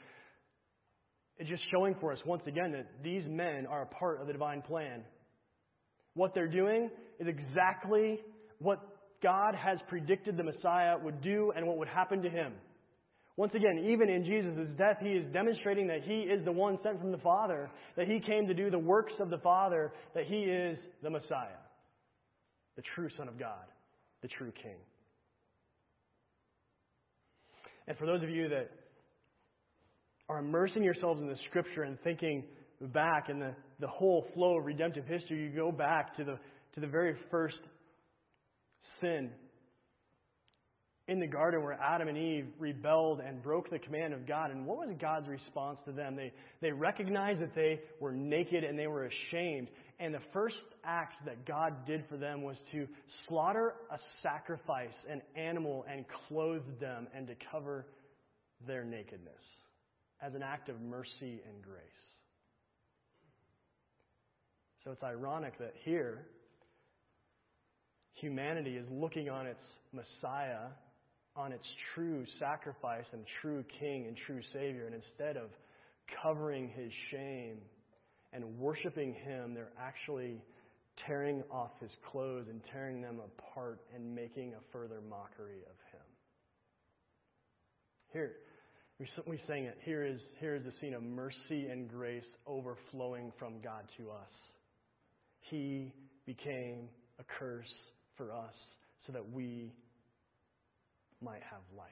it's 1.39 1.49
just 1.49 1.63
showing 1.71 1.95
for 2.01 2.11
us 2.11 2.19
once 2.25 2.43
again 2.47 2.73
that 2.73 2.87
these 3.01 3.23
men 3.27 3.65
are 3.65 3.83
a 3.83 3.85
part 3.85 4.19
of 4.21 4.27
the 4.27 4.33
divine 4.33 4.61
plan. 4.61 5.03
What 6.13 6.35
they're 6.35 6.47
doing 6.47 6.89
is 7.17 7.27
exactly 7.27 8.19
what 8.59 8.79
God 9.23 9.55
has 9.55 9.79
predicted 9.87 10.35
the 10.35 10.43
Messiah 10.43 10.97
would 11.01 11.21
do 11.21 11.53
and 11.55 11.65
what 11.65 11.77
would 11.77 11.87
happen 11.87 12.21
to 12.23 12.29
him. 12.29 12.53
Once 13.37 13.53
again, 13.55 13.85
even 13.89 14.09
in 14.09 14.25
Jesus' 14.25 14.67
death, 14.77 14.97
he 15.01 15.11
is 15.11 15.25
demonstrating 15.31 15.87
that 15.87 16.01
he 16.03 16.23
is 16.23 16.43
the 16.43 16.51
one 16.51 16.77
sent 16.83 16.99
from 16.99 17.13
the 17.13 17.17
Father, 17.19 17.71
that 17.95 18.05
he 18.05 18.19
came 18.19 18.47
to 18.47 18.53
do 18.53 18.69
the 18.69 18.77
works 18.77 19.13
of 19.21 19.29
the 19.29 19.37
Father, 19.37 19.93
that 20.13 20.25
he 20.25 20.41
is 20.41 20.77
the 21.01 21.09
Messiah, 21.09 21.47
the 22.75 22.83
true 22.95 23.07
Son 23.15 23.29
of 23.29 23.39
God, 23.39 23.63
the 24.21 24.27
true 24.27 24.51
King. 24.61 24.75
And 27.87 27.97
for 27.97 28.05
those 28.05 28.21
of 28.21 28.29
you 28.29 28.49
that 28.49 28.69
are 30.29 30.39
immersing 30.39 30.83
yourselves 30.83 31.19
in 31.19 31.27
the 31.27 31.37
Scripture 31.49 31.83
and 31.83 31.99
thinking 32.03 32.43
back 32.93 33.29
in 33.29 33.39
the, 33.39 33.53
the 33.79 33.87
whole 33.87 34.25
flow 34.33 34.59
of 34.59 34.65
redemptive 34.65 35.05
history, 35.05 35.41
you 35.41 35.49
go 35.49 35.71
back 35.71 36.15
to 36.17 36.23
the, 36.23 36.37
to 36.75 36.79
the 36.79 36.87
very 36.87 37.15
first 37.31 37.57
sin 39.01 39.31
in 41.07 41.19
the 41.19 41.27
garden 41.27 41.63
where 41.63 41.73
Adam 41.73 42.07
and 42.07 42.17
Eve 42.17 42.45
rebelled 42.59 43.19
and 43.19 43.41
broke 43.41 43.71
the 43.71 43.79
command 43.79 44.13
of 44.13 44.27
God. 44.27 44.51
And 44.51 44.67
what 44.67 44.77
was 44.77 44.95
God's 45.01 45.27
response 45.27 45.79
to 45.85 45.91
them? 45.91 46.15
They, 46.15 46.31
they 46.61 46.71
recognized 46.71 47.41
that 47.41 47.55
they 47.55 47.79
were 47.99 48.11
naked 48.11 48.63
and 48.63 48.77
they 48.77 48.85
were 48.85 49.05
ashamed. 49.05 49.69
And 49.99 50.13
the 50.13 50.21
first 50.31 50.55
act 50.85 51.25
that 51.25 51.47
God 51.47 51.87
did 51.87 52.03
for 52.07 52.17
them 52.17 52.43
was 52.43 52.57
to 52.73 52.87
slaughter 53.27 53.73
a 53.91 53.97
sacrifice, 54.21 54.93
an 55.09 55.23
animal, 55.35 55.83
and 55.91 56.05
clothe 56.27 56.61
them 56.79 57.07
and 57.15 57.25
to 57.25 57.33
cover 57.51 57.87
their 58.67 58.83
nakedness 58.83 59.33
as 60.21 60.33
an 60.35 60.43
act 60.43 60.69
of 60.69 60.81
mercy 60.81 61.41
and 61.45 61.63
grace. 61.63 61.81
So 64.83 64.91
it's 64.91 65.03
ironic 65.03 65.57
that 65.59 65.73
here, 65.83 66.25
humanity 68.13 68.75
is 68.75 68.85
looking 68.91 69.29
on 69.29 69.47
its 69.47 69.63
Messiah 69.91 70.69
on 71.35 71.53
its 71.53 71.65
true 71.93 72.25
sacrifice 72.37 73.05
and 73.13 73.23
true 73.41 73.63
King 73.79 74.07
and 74.07 74.17
true 74.25 74.41
Savior. 74.53 74.85
And 74.87 74.95
instead 74.95 75.37
of 75.37 75.49
covering 76.21 76.69
his 76.69 76.91
shame 77.11 77.57
and 78.33 78.59
worshiping 78.59 79.13
him, 79.13 79.53
they're 79.53 79.71
actually 79.79 80.41
tearing 81.07 81.43
off 81.49 81.71
his 81.79 81.91
clothes 82.11 82.47
and 82.49 82.61
tearing 82.73 83.01
them 83.01 83.19
apart 83.19 83.79
and 83.95 84.13
making 84.13 84.53
a 84.53 84.71
further 84.73 85.01
mockery 85.09 85.59
of 85.59 85.77
him. 85.93 86.05
Here, 88.11 88.33
we 89.25 89.41
sang 89.47 89.63
it. 89.63 89.77
Here 89.85 90.03
is, 90.03 90.19
here 90.39 90.55
is 90.55 90.63
the 90.63 90.73
scene 90.81 90.93
of 90.93 91.01
mercy 91.01 91.67
and 91.67 91.89
grace 91.89 92.25
overflowing 92.45 93.31
from 93.39 93.61
God 93.63 93.83
to 93.97 94.09
us. 94.09 94.31
He 95.39 95.93
became 96.25 96.89
a 97.17 97.23
curse 97.39 97.73
for 98.17 98.33
us 98.33 98.53
so 99.07 99.13
that 99.13 99.31
we 99.31 99.73
might 101.21 101.41
have 101.49 101.61
life. 101.77 101.87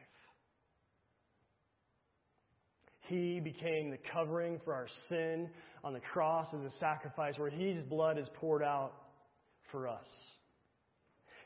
He 3.08 3.40
became 3.40 3.90
the 3.90 4.00
covering 4.14 4.60
for 4.66 4.74
our 4.74 4.88
sin 5.08 5.50
on 5.84 5.94
the 5.94 6.02
cross 6.02 6.48
as 6.54 6.60
a 6.60 6.74
sacrifice 6.78 7.36
where 7.38 7.50
His 7.50 7.82
blood 7.90 8.18
is 8.18 8.28
poured 8.36 8.62
out 8.62 8.92
for 9.72 9.88
us. 9.88 10.06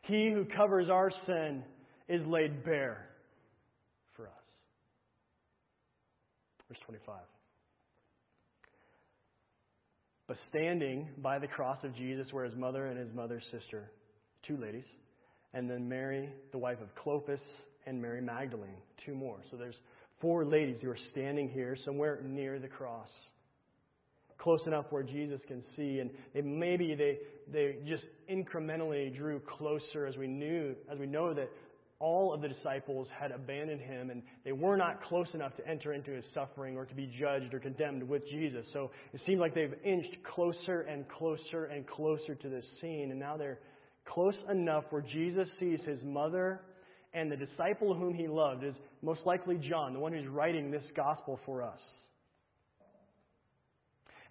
He 0.04 0.32
who 0.34 0.45
covers 0.58 0.89
our 0.89 1.12
sin 1.28 1.63
is 2.10 2.26
laid 2.26 2.65
bare 2.65 3.06
for 4.15 4.26
us. 4.28 4.34
Verse 6.71 6.79
25. 6.86 7.15
But 10.29 10.38
standing 10.49 11.10
by 11.21 11.38
the 11.38 11.47
cross 11.47 11.79
of 11.84 11.93
Jesus 11.93 12.31
were 12.31 12.45
his 12.45 12.55
mother 12.55 12.86
and 12.86 12.97
his 12.97 13.13
mother's 13.13 13.43
sister, 13.51 13.91
two 14.47 14.55
ladies, 14.55 14.86
and 15.53 15.69
then 15.69 15.89
Mary, 15.89 16.29
the 16.53 16.57
wife 16.57 16.77
of 16.81 16.88
Clopas, 16.95 17.41
and 17.86 18.01
Mary 18.01 18.21
Magdalene, 18.21 18.77
two 19.05 19.13
more. 19.13 19.36
So 19.51 19.57
there's 19.57 19.75
four 20.21 20.45
ladies 20.45 20.77
who 20.81 20.89
are 20.91 20.97
standing 21.12 21.49
here 21.49 21.75
somewhere 21.84 22.21
near 22.25 22.57
the 22.57 22.69
cross, 22.69 23.10
close 24.38 24.62
enough 24.65 24.86
where 24.91 25.03
Jesus 25.03 25.41
can 25.49 25.63
see, 25.75 25.99
and 25.99 26.10
they, 26.34 26.39
maybe 26.39 26.95
they 26.95 27.17
they 27.51 27.79
just 27.86 28.03
incrementally 28.31 29.13
drew 29.13 29.41
closer 29.41 30.05
as 30.05 30.15
we 30.15 30.27
knew 30.27 30.73
as 30.89 30.97
we 30.97 31.05
know 31.05 31.34
that 31.34 31.49
all 32.01 32.33
of 32.33 32.41
the 32.41 32.47
disciples 32.47 33.07
had 33.17 33.31
abandoned 33.31 33.79
him 33.79 34.09
and 34.09 34.23
they 34.43 34.51
were 34.51 34.75
not 34.75 35.03
close 35.03 35.27
enough 35.33 35.55
to 35.57 35.67
enter 35.67 35.93
into 35.93 36.11
his 36.11 36.25
suffering 36.33 36.75
or 36.75 36.85
to 36.85 36.95
be 36.95 37.13
judged 37.19 37.53
or 37.53 37.59
condemned 37.59 38.01
with 38.03 38.23
Jesus. 38.29 38.65
So 38.73 38.89
it 39.13 39.21
seems 39.25 39.39
like 39.39 39.53
they've 39.53 39.75
inched 39.85 40.17
closer 40.23 40.81
and 40.81 41.07
closer 41.07 41.65
and 41.65 41.87
closer 41.87 42.33
to 42.35 42.49
this 42.49 42.65
scene, 42.81 43.11
and 43.11 43.19
now 43.19 43.37
they're 43.37 43.59
close 44.05 44.35
enough 44.49 44.85
where 44.89 45.03
Jesus 45.03 45.47
sees 45.59 45.79
his 45.85 45.99
mother 46.03 46.61
and 47.13 47.31
the 47.31 47.37
disciple 47.37 47.93
whom 47.93 48.13
he 48.13 48.27
loved 48.27 48.63
is 48.63 48.73
most 49.01 49.21
likely 49.25 49.57
John, 49.57 49.93
the 49.93 49.99
one 49.99 50.13
who's 50.13 50.27
writing 50.27 50.71
this 50.71 50.83
gospel 50.95 51.39
for 51.45 51.61
us. 51.61 51.79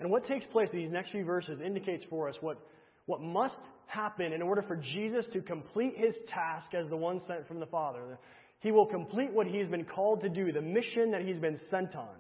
And 0.00 0.10
what 0.10 0.26
takes 0.26 0.46
place 0.46 0.68
in 0.72 0.78
these 0.78 0.90
next 0.90 1.10
few 1.10 1.24
verses 1.24 1.60
indicates 1.64 2.04
for 2.08 2.28
us 2.28 2.34
what, 2.40 2.58
what 3.04 3.20
must 3.20 3.54
happen 3.92 4.32
in 4.32 4.42
order 4.42 4.62
for 4.62 4.76
Jesus 4.76 5.24
to 5.32 5.40
complete 5.40 5.94
his 5.96 6.14
task 6.32 6.74
as 6.74 6.88
the 6.88 6.96
one 6.96 7.20
sent 7.26 7.46
from 7.48 7.60
the 7.60 7.66
Father. 7.66 8.18
He 8.60 8.72
will 8.72 8.86
complete 8.86 9.32
what 9.32 9.46
he's 9.46 9.68
been 9.68 9.84
called 9.84 10.22
to 10.22 10.28
do, 10.28 10.52
the 10.52 10.60
mission 10.60 11.12
that 11.12 11.22
he's 11.22 11.38
been 11.38 11.60
sent 11.70 11.94
on. 11.94 12.16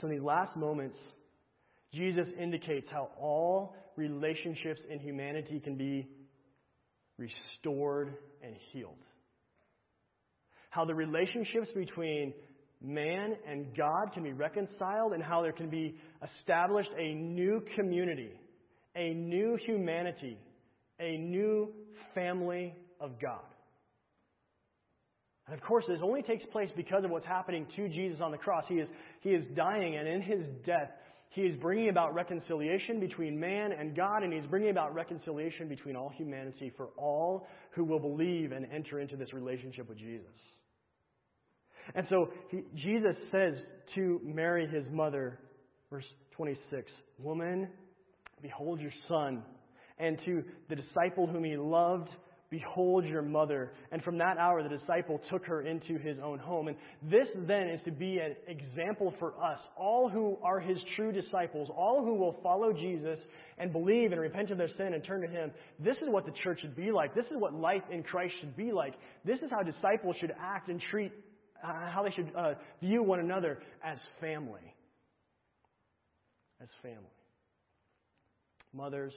So, 0.00 0.06
in 0.06 0.12
these 0.12 0.22
last 0.22 0.56
moments, 0.56 0.96
Jesus 1.92 2.28
indicates 2.40 2.86
how 2.90 3.10
all 3.20 3.74
relationships 3.96 4.80
in 4.88 5.00
humanity 5.00 5.60
can 5.60 5.76
be 5.76 6.06
restored 7.18 8.14
and 8.42 8.54
healed. 8.72 8.94
How 10.70 10.84
the 10.84 10.94
relationships 10.94 11.68
between 11.74 12.32
man 12.82 13.36
and 13.48 13.66
God 13.76 14.12
can 14.14 14.22
be 14.22 14.32
reconciled, 14.32 15.12
and 15.12 15.22
how 15.22 15.42
there 15.42 15.52
can 15.52 15.68
be 15.68 15.96
established 16.40 16.90
a 16.98 17.14
new 17.14 17.62
community, 17.76 18.32
a 18.94 19.14
new 19.14 19.58
humanity, 19.66 20.38
a 21.00 21.16
new 21.16 21.72
family 22.14 22.74
of 23.00 23.20
God. 23.20 23.40
And 25.46 25.56
of 25.56 25.62
course, 25.64 25.84
this 25.88 26.00
only 26.02 26.22
takes 26.22 26.44
place 26.52 26.68
because 26.76 27.04
of 27.04 27.10
what's 27.10 27.26
happening 27.26 27.66
to 27.76 27.88
Jesus 27.88 28.20
on 28.20 28.32
the 28.32 28.38
cross. 28.38 28.64
He 28.68 28.76
is, 28.76 28.88
he 29.20 29.30
is 29.30 29.44
dying, 29.56 29.96
and 29.96 30.06
in 30.06 30.20
his 30.20 30.44
death, 30.66 30.90
he 31.30 31.42
is 31.42 31.56
bringing 31.56 31.88
about 31.88 32.14
reconciliation 32.14 33.00
between 33.00 33.38
man 33.38 33.72
and 33.72 33.94
God, 33.94 34.22
and 34.22 34.32
He's 34.32 34.46
bringing 34.46 34.70
about 34.70 34.94
reconciliation 34.94 35.68
between 35.68 35.94
all 35.94 36.08
humanity 36.08 36.72
for 36.76 36.88
all 36.96 37.46
who 37.72 37.84
will 37.84 38.00
believe 38.00 38.52
and 38.52 38.66
enter 38.72 38.98
into 38.98 39.16
this 39.16 39.32
relationship 39.32 39.88
with 39.88 39.98
Jesus. 39.98 40.26
And 41.94 42.06
so 42.08 42.28
he, 42.50 42.62
Jesus 42.74 43.16
says 43.30 43.54
to 43.94 44.20
Mary, 44.24 44.66
his 44.66 44.84
mother, 44.90 45.38
verse 45.90 46.04
26, 46.36 46.90
Woman, 47.18 47.68
behold 48.42 48.80
your 48.80 48.92
son. 49.08 49.42
And 49.98 50.18
to 50.24 50.44
the 50.68 50.76
disciple 50.76 51.26
whom 51.26 51.44
he 51.44 51.56
loved, 51.56 52.10
Behold 52.50 53.04
your 53.04 53.20
mother. 53.20 53.72
And 53.92 54.02
from 54.02 54.16
that 54.18 54.38
hour, 54.38 54.62
the 54.62 54.70
disciple 54.70 55.20
took 55.30 55.44
her 55.44 55.62
into 55.62 55.98
his 55.98 56.16
own 56.22 56.38
home. 56.38 56.68
And 56.68 56.78
this 57.02 57.26
then 57.46 57.68
is 57.68 57.80
to 57.84 57.90
be 57.90 58.18
an 58.18 58.36
example 58.46 59.12
for 59.18 59.34
us, 59.34 59.58
all 59.76 60.08
who 60.08 60.38
are 60.42 60.58
his 60.58 60.78
true 60.96 61.12
disciples, 61.12 61.68
all 61.76 62.02
who 62.02 62.14
will 62.14 62.40
follow 62.42 62.72
Jesus 62.72 63.18
and 63.58 63.70
believe 63.70 64.12
and 64.12 64.20
repent 64.20 64.50
of 64.50 64.56
their 64.56 64.70
sin 64.78 64.94
and 64.94 65.04
turn 65.04 65.20
to 65.20 65.28
him. 65.28 65.50
This 65.78 65.96
is 65.98 66.08
what 66.08 66.24
the 66.24 66.32
church 66.42 66.60
should 66.62 66.74
be 66.74 66.90
like. 66.90 67.14
This 67.14 67.26
is 67.26 67.36
what 67.36 67.52
life 67.52 67.82
in 67.92 68.02
Christ 68.02 68.32
should 68.40 68.56
be 68.56 68.72
like. 68.72 68.94
This 69.26 69.40
is 69.40 69.50
how 69.50 69.62
disciples 69.62 70.16
should 70.18 70.32
act 70.40 70.70
and 70.70 70.80
treat, 70.90 71.12
uh, 71.62 71.90
how 71.90 72.02
they 72.02 72.10
should 72.10 72.30
uh, 72.36 72.54
view 72.80 73.02
one 73.02 73.20
another 73.20 73.58
as 73.82 73.98
family. 74.20 74.74
as 76.60 76.68
family. 76.82 76.98
Mothers, 78.72 79.12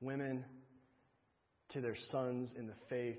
women, 0.00 0.44
to 1.72 1.80
their 1.80 1.96
sons 2.10 2.48
in 2.58 2.66
the 2.66 2.74
faith, 2.88 3.18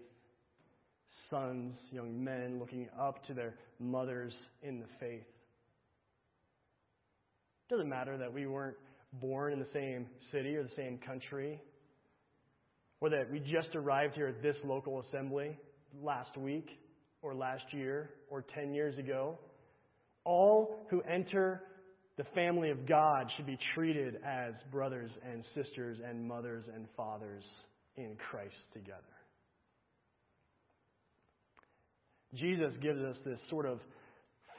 sons, 1.29 1.75
young 1.91 2.23
men 2.23 2.59
looking 2.59 2.87
up 2.99 3.25
to 3.27 3.33
their 3.33 3.55
mothers 3.79 4.33
in 4.63 4.79
the 4.79 4.87
faith. 4.99 5.25
It 7.69 7.73
doesn't 7.73 7.89
matter 7.89 8.17
that 8.17 8.33
we 8.33 8.47
weren't 8.47 8.77
born 9.13 9.53
in 9.53 9.59
the 9.59 9.67
same 9.73 10.07
city 10.31 10.55
or 10.55 10.63
the 10.63 10.75
same 10.75 10.97
country, 10.99 11.59
or 13.01 13.09
that 13.09 13.31
we 13.31 13.39
just 13.39 13.75
arrived 13.75 14.15
here 14.15 14.27
at 14.27 14.41
this 14.41 14.55
local 14.63 15.01
assembly 15.01 15.57
last 16.01 16.35
week, 16.37 16.69
or 17.21 17.34
last 17.34 17.63
year, 17.71 18.12
or 18.30 18.43
10 18.53 18.73
years 18.73 18.97
ago. 18.97 19.38
All 20.23 20.80
who 20.89 21.01
enter 21.01 21.62
the 22.17 22.25
family 22.36 22.71
of 22.71 22.88
God 22.88 23.32
should 23.36 23.45
be 23.45 23.58
treated 23.75 24.17
as 24.25 24.53
brothers 24.71 25.12
and 25.32 25.43
sisters 25.56 25.99
and 26.08 26.27
mothers 26.27 26.65
and 26.73 26.88
fathers 26.97 27.43
in 27.95 28.15
Christ 28.30 28.56
together. 28.73 29.01
Jesus 32.34 32.73
gives 32.82 32.99
us 33.01 33.15
this 33.25 33.39
sort 33.49 33.65
of 33.65 33.80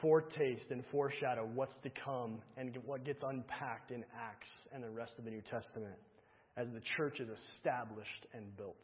foretaste 0.01 0.71
and 0.71 0.83
foreshadow 0.91 1.47
what's 1.53 1.73
to 1.83 1.91
come 2.03 2.39
and 2.57 2.77
what 2.85 3.05
gets 3.05 3.21
unpacked 3.23 3.91
in 3.91 4.03
Acts 4.17 4.47
and 4.73 4.83
the 4.83 4.89
rest 4.89 5.11
of 5.17 5.25
the 5.25 5.31
New 5.31 5.43
Testament 5.51 5.95
as 6.57 6.67
the 6.73 6.81
church 6.97 7.19
is 7.19 7.27
established 7.55 8.25
and 8.33 8.55
built. 8.57 8.75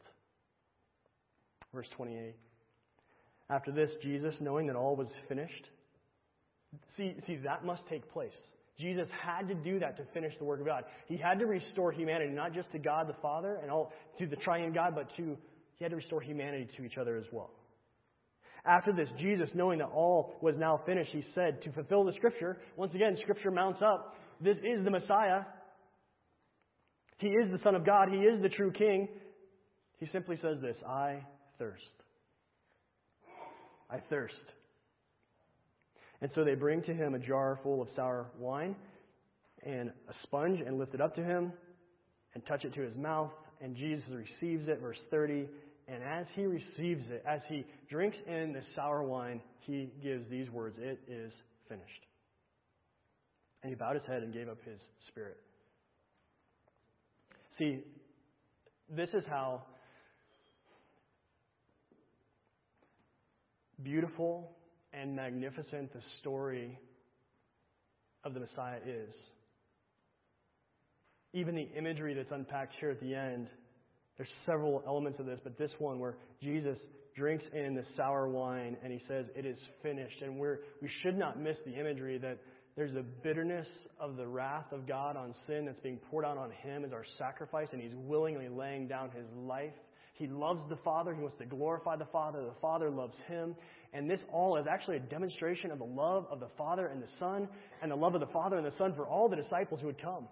Verse 1.74 1.86
28. 1.96 2.34
After 3.50 3.70
this, 3.70 3.90
Jesus, 4.02 4.34
knowing 4.40 4.66
that 4.66 4.76
all 4.76 4.96
was 4.96 5.08
finished, 5.28 5.66
see, 6.96 7.14
see, 7.26 7.36
that 7.44 7.64
must 7.64 7.82
take 7.88 8.10
place. 8.12 8.32
Jesus 8.78 9.08
had 9.24 9.48
to 9.48 9.54
do 9.54 9.78
that 9.78 9.96
to 9.96 10.04
finish 10.12 10.34
the 10.38 10.44
work 10.44 10.60
of 10.60 10.66
God. 10.66 10.84
He 11.06 11.16
had 11.16 11.38
to 11.38 11.46
restore 11.46 11.92
humanity, 11.92 12.32
not 12.32 12.52
just 12.52 12.70
to 12.72 12.78
God 12.78 13.08
the 13.08 13.16
Father 13.22 13.58
and 13.62 13.70
all 13.70 13.92
to 14.18 14.26
the 14.26 14.36
triune 14.36 14.72
God, 14.72 14.94
but 14.94 15.08
to 15.16 15.36
he 15.76 15.84
had 15.84 15.90
to 15.90 15.96
restore 15.96 16.20
humanity 16.20 16.68
to 16.76 16.84
each 16.84 16.98
other 16.98 17.16
as 17.16 17.24
well. 17.30 17.50
After 18.64 18.92
this, 18.92 19.08
Jesus, 19.20 19.48
knowing 19.54 19.78
that 19.78 19.90
all 19.94 20.34
was 20.40 20.54
now 20.58 20.80
finished, 20.86 21.10
he 21.12 21.24
said, 21.34 21.62
to 21.62 21.72
fulfill 21.72 22.04
the 22.04 22.12
scripture, 22.14 22.58
once 22.76 22.94
again, 22.94 23.16
scripture 23.22 23.50
mounts 23.50 23.80
up. 23.82 24.16
This 24.40 24.56
is 24.56 24.84
the 24.84 24.90
Messiah. 24.90 25.42
He 27.18 27.28
is 27.28 27.50
the 27.52 27.60
Son 27.62 27.74
of 27.74 27.86
God. 27.86 28.08
He 28.10 28.18
is 28.18 28.42
the 28.42 28.48
true 28.48 28.72
King. 28.72 29.08
He 29.98 30.08
simply 30.12 30.36
says 30.42 30.58
this 30.60 30.76
I 30.86 31.20
thirst. 31.58 31.84
I 33.90 33.98
thirst. 34.10 34.34
And 36.20 36.30
so 36.34 36.44
they 36.44 36.54
bring 36.54 36.82
to 36.82 36.94
him 36.94 37.14
a 37.14 37.18
jar 37.18 37.58
full 37.62 37.82
of 37.82 37.88
sour 37.94 38.26
wine 38.38 38.74
and 39.64 39.90
a 40.08 40.12
sponge 40.22 40.60
and 40.60 40.78
lift 40.78 40.94
it 40.94 41.00
up 41.00 41.14
to 41.16 41.24
him 41.24 41.52
and 42.34 42.44
touch 42.46 42.64
it 42.64 42.74
to 42.74 42.80
his 42.80 42.96
mouth. 42.96 43.30
And 43.60 43.76
Jesus 43.76 44.04
receives 44.10 44.68
it, 44.68 44.80
verse 44.80 44.98
30. 45.10 45.48
And 45.88 46.02
as 46.02 46.26
he 46.34 46.46
receives 46.46 47.04
it, 47.10 47.24
as 47.26 47.40
he 47.48 47.64
drinks 47.88 48.16
in 48.26 48.52
the 48.52 48.62
sour 48.74 49.02
wine, 49.02 49.40
he 49.60 49.90
gives 50.02 50.28
these 50.30 50.50
words 50.50 50.76
It 50.78 51.00
is 51.08 51.32
finished. 51.68 52.06
And 53.62 53.70
he 53.70 53.76
bowed 53.76 53.96
his 53.96 54.04
head 54.06 54.22
and 54.22 54.32
gave 54.32 54.48
up 54.48 54.58
his 54.64 54.78
spirit. 55.08 55.36
See, 57.58 57.80
this 58.88 59.08
is 59.14 59.24
how 59.28 59.62
beautiful 63.82 64.52
and 64.92 65.14
magnificent 65.14 65.92
the 65.92 66.00
story 66.20 66.78
of 68.24 68.34
the 68.34 68.40
Messiah 68.40 68.78
is. 68.86 69.12
Even 71.32 71.54
the 71.54 71.68
imagery 71.76 72.14
that's 72.14 72.32
unpacked 72.32 72.74
here 72.80 72.90
at 72.90 73.00
the 73.00 73.14
end, 73.14 73.48
there's 74.16 74.30
several 74.46 74.82
elements 74.86 75.20
of 75.20 75.26
this, 75.26 75.38
but 75.44 75.58
this 75.58 75.70
one 75.78 75.98
where 75.98 76.16
Jesus 76.42 76.78
drinks 77.14 77.44
in 77.52 77.74
the 77.74 77.84
sour 77.96 78.28
wine 78.28 78.76
and 78.82 78.92
he 78.92 79.00
says, 79.08 79.26
It 79.34 79.44
is 79.44 79.58
finished. 79.82 80.22
And 80.22 80.38
we're, 80.38 80.60
we 80.80 80.90
should 81.02 81.16
not 81.16 81.40
miss 81.40 81.56
the 81.66 81.78
imagery 81.78 82.18
that 82.18 82.38
there's 82.76 82.94
a 82.94 83.02
bitterness 83.22 83.66
of 83.98 84.16
the 84.16 84.26
wrath 84.26 84.70
of 84.70 84.86
God 84.86 85.16
on 85.16 85.34
sin 85.46 85.64
that's 85.64 85.80
being 85.80 85.98
poured 86.10 86.24
out 86.24 86.36
on 86.36 86.50
him 86.50 86.84
as 86.84 86.92
our 86.92 87.04
sacrifice, 87.18 87.68
and 87.72 87.80
he's 87.80 87.94
willingly 87.94 88.48
laying 88.48 88.86
down 88.86 89.10
his 89.10 89.26
life. 89.34 89.72
He 90.18 90.26
loves 90.26 90.60
the 90.70 90.76
Father. 90.76 91.14
He 91.14 91.20
wants 91.20 91.38
to 91.38 91.44
glorify 91.44 91.96
the 91.96 92.06
Father. 92.06 92.42
The 92.42 92.60
Father 92.60 92.90
loves 92.90 93.14
him. 93.28 93.54
And 93.92 94.10
this 94.10 94.20
all 94.32 94.56
is 94.56 94.66
actually 94.68 94.96
a 94.96 95.00
demonstration 95.00 95.70
of 95.70 95.78
the 95.78 95.84
love 95.84 96.26
of 96.30 96.40
the 96.40 96.48
Father 96.56 96.86
and 96.86 97.02
the 97.02 97.08
Son, 97.18 97.48
and 97.82 97.90
the 97.90 97.96
love 97.96 98.14
of 98.14 98.20
the 98.20 98.26
Father 98.26 98.56
and 98.56 98.66
the 98.66 98.76
Son 98.78 98.94
for 98.94 99.06
all 99.06 99.28
the 99.28 99.36
disciples 99.36 99.80
who 99.80 99.86
would 99.86 100.00
come. 100.00 100.26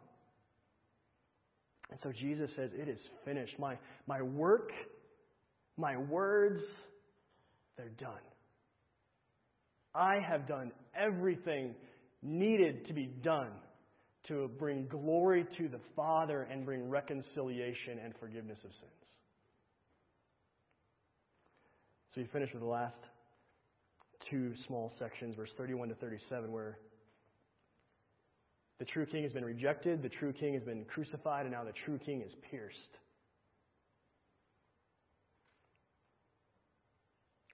And 1.90 2.00
so 2.02 2.12
Jesus 2.12 2.50
says, 2.56 2.70
It 2.74 2.88
is 2.88 2.98
finished. 3.24 3.58
My, 3.58 3.76
my 4.06 4.22
work, 4.22 4.70
my 5.76 5.96
words, 5.96 6.62
they're 7.76 7.90
done. 8.00 8.12
I 9.94 10.18
have 10.26 10.48
done 10.48 10.72
everything 10.98 11.74
needed 12.22 12.86
to 12.86 12.94
be 12.94 13.06
done 13.22 13.50
to 14.28 14.48
bring 14.58 14.86
glory 14.86 15.46
to 15.58 15.68
the 15.68 15.80
Father 15.94 16.48
and 16.50 16.64
bring 16.64 16.88
reconciliation 16.88 17.98
and 18.02 18.14
forgiveness 18.18 18.58
of 18.64 18.70
sins. 18.70 19.03
So 22.14 22.20
you 22.20 22.28
finish 22.32 22.50
with 22.52 22.62
the 22.62 22.68
last 22.68 22.94
two 24.30 24.52
small 24.68 24.92
sections, 25.00 25.34
verse 25.34 25.50
31 25.58 25.88
to 25.88 25.94
37, 25.96 26.52
where 26.52 26.78
the 28.78 28.84
true 28.84 29.04
king 29.04 29.24
has 29.24 29.32
been 29.32 29.44
rejected, 29.44 30.00
the 30.00 30.08
true 30.08 30.32
king 30.32 30.54
has 30.54 30.62
been 30.62 30.84
crucified, 30.84 31.46
and 31.46 31.52
now 31.52 31.64
the 31.64 31.72
true 31.84 31.98
king 32.06 32.22
is 32.22 32.30
pierced. 32.50 32.78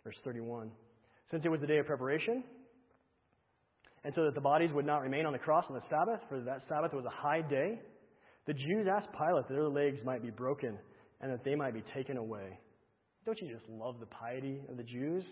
Verse 0.04 0.16
31. 0.24 0.70
Since 1.30 1.44
it 1.46 1.48
was 1.48 1.60
the 1.60 1.66
day 1.66 1.78
of 1.78 1.86
preparation, 1.86 2.44
and 4.04 4.12
so 4.14 4.24
that 4.24 4.34
the 4.34 4.40
bodies 4.42 4.70
would 4.74 4.86
not 4.86 5.00
remain 5.00 5.24
on 5.24 5.32
the 5.32 5.38
cross 5.38 5.64
on 5.70 5.74
the 5.74 5.82
Sabbath, 5.88 6.20
for 6.28 6.40
that 6.40 6.60
Sabbath 6.68 6.92
was 6.92 7.06
a 7.06 7.10
high 7.10 7.40
day, 7.40 7.80
the 8.46 8.52
Jews 8.52 8.86
asked 8.90 9.08
Pilate 9.12 9.48
that 9.48 9.54
their 9.54 9.68
legs 9.68 9.98
might 10.04 10.22
be 10.22 10.30
broken 10.30 10.76
and 11.22 11.32
that 11.32 11.44
they 11.44 11.54
might 11.54 11.72
be 11.72 11.82
taken 11.94 12.18
away. 12.18 12.58
Don't 13.26 13.40
you 13.40 13.48
just 13.48 13.68
love 13.68 13.96
the 14.00 14.06
piety 14.06 14.60
of 14.68 14.76
the 14.76 14.82
Jews? 14.82 15.24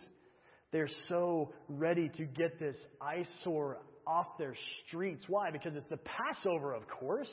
They're 0.72 0.90
so 1.09 1.53
ready 1.68 2.11
to 2.18 2.24
get 2.24 2.59
this 2.59 2.77
eyesore 3.01 3.79
off 4.07 4.27
their 4.38 4.55
streets. 4.87 5.24
Why? 5.29 5.51
Because 5.51 5.72
it's 5.74 5.88
the 5.88 5.98
Passover, 5.98 6.74
of 6.74 6.83
course. 6.88 7.29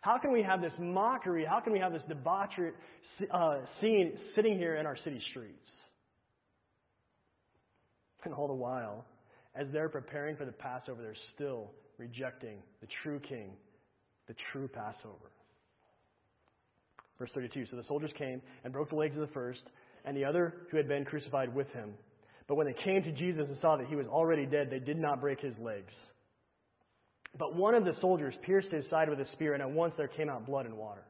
How 0.00 0.18
can 0.18 0.32
we 0.32 0.42
have 0.42 0.60
this 0.60 0.72
mockery? 0.78 1.44
How 1.48 1.60
can 1.60 1.72
we 1.72 1.78
have 1.78 1.92
this 1.92 2.02
debauchery 2.08 2.72
uh, 3.32 3.56
scene 3.80 4.12
sitting 4.36 4.58
here 4.58 4.76
in 4.76 4.86
our 4.86 4.96
city 5.02 5.20
streets? 5.30 5.58
And 8.24 8.32
all 8.32 8.46
the 8.46 8.54
while, 8.54 9.04
as 9.54 9.66
they're 9.72 9.88
preparing 9.88 10.36
for 10.36 10.44
the 10.44 10.52
Passover, 10.52 11.02
they're 11.02 11.16
still 11.34 11.70
rejecting 11.98 12.58
the 12.80 12.86
true 13.02 13.20
king, 13.20 13.50
the 14.28 14.34
true 14.52 14.68
Passover. 14.68 15.30
Verse 17.18 17.30
32 17.34 17.66
So 17.70 17.76
the 17.76 17.84
soldiers 17.88 18.10
came 18.18 18.40
and 18.64 18.72
broke 18.72 18.90
the 18.90 18.96
legs 18.96 19.14
of 19.14 19.20
the 19.20 19.32
first 19.32 19.62
and 20.04 20.16
the 20.16 20.24
other 20.24 20.54
who 20.70 20.76
had 20.76 20.88
been 20.88 21.04
crucified 21.04 21.54
with 21.54 21.68
him. 21.72 21.94
But 22.46 22.56
when 22.56 22.66
they 22.66 22.76
came 22.84 23.02
to 23.02 23.12
Jesus 23.12 23.46
and 23.48 23.56
saw 23.60 23.76
that 23.76 23.86
he 23.86 23.96
was 23.96 24.06
already 24.06 24.44
dead, 24.44 24.68
they 24.70 24.78
did 24.78 24.98
not 24.98 25.20
break 25.20 25.40
his 25.40 25.54
legs. 25.58 25.92
But 27.38 27.56
one 27.56 27.74
of 27.74 27.84
the 27.84 27.94
soldiers 28.00 28.34
pierced 28.42 28.68
his 28.70 28.84
side 28.90 29.08
with 29.08 29.18
a 29.18 29.26
spear, 29.32 29.54
and 29.54 29.62
at 29.62 29.70
once 29.70 29.94
there 29.96 30.08
came 30.08 30.28
out 30.28 30.46
blood 30.46 30.66
and 30.66 30.76
water. 30.76 31.02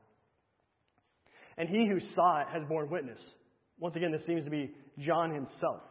And 1.58 1.68
he 1.68 1.86
who 1.86 1.98
saw 2.14 2.40
it 2.40 2.46
has 2.52 2.62
borne 2.68 2.88
witness. 2.88 3.18
Once 3.78 3.96
again, 3.96 4.12
this 4.12 4.22
seems 4.26 4.44
to 4.44 4.50
be 4.50 4.72
John 5.04 5.34
himself. 5.34 5.82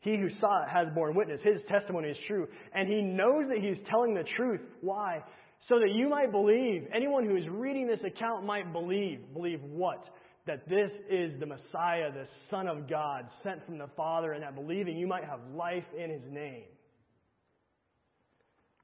He 0.00 0.16
who 0.16 0.28
saw 0.40 0.62
it 0.62 0.68
has 0.68 0.88
borne 0.94 1.14
witness. 1.14 1.40
His 1.42 1.60
testimony 1.68 2.10
is 2.10 2.16
true. 2.28 2.46
And 2.74 2.88
he 2.88 3.00
knows 3.00 3.48
that 3.48 3.58
he's 3.58 3.78
telling 3.90 4.14
the 4.14 4.24
truth. 4.36 4.60
Why? 4.80 5.22
So 5.68 5.78
that 5.78 5.92
you 5.94 6.08
might 6.08 6.30
believe. 6.30 6.86
Anyone 6.94 7.24
who 7.24 7.36
is 7.36 7.44
reading 7.48 7.86
this 7.86 8.00
account 8.06 8.44
might 8.44 8.72
believe. 8.72 9.20
Believe 9.32 9.60
what? 9.62 10.04
That 10.46 10.68
this 10.68 10.90
is 11.10 11.32
the 11.40 11.46
Messiah, 11.46 12.12
the 12.12 12.26
Son 12.50 12.68
of 12.68 12.88
God, 12.88 13.24
sent 13.42 13.64
from 13.64 13.78
the 13.78 13.88
Father, 13.96 14.32
and 14.32 14.42
that 14.42 14.54
believing 14.54 14.98
you 14.98 15.06
might 15.06 15.24
have 15.24 15.40
life 15.54 15.84
in 15.98 16.10
his 16.10 16.22
name. 16.30 16.64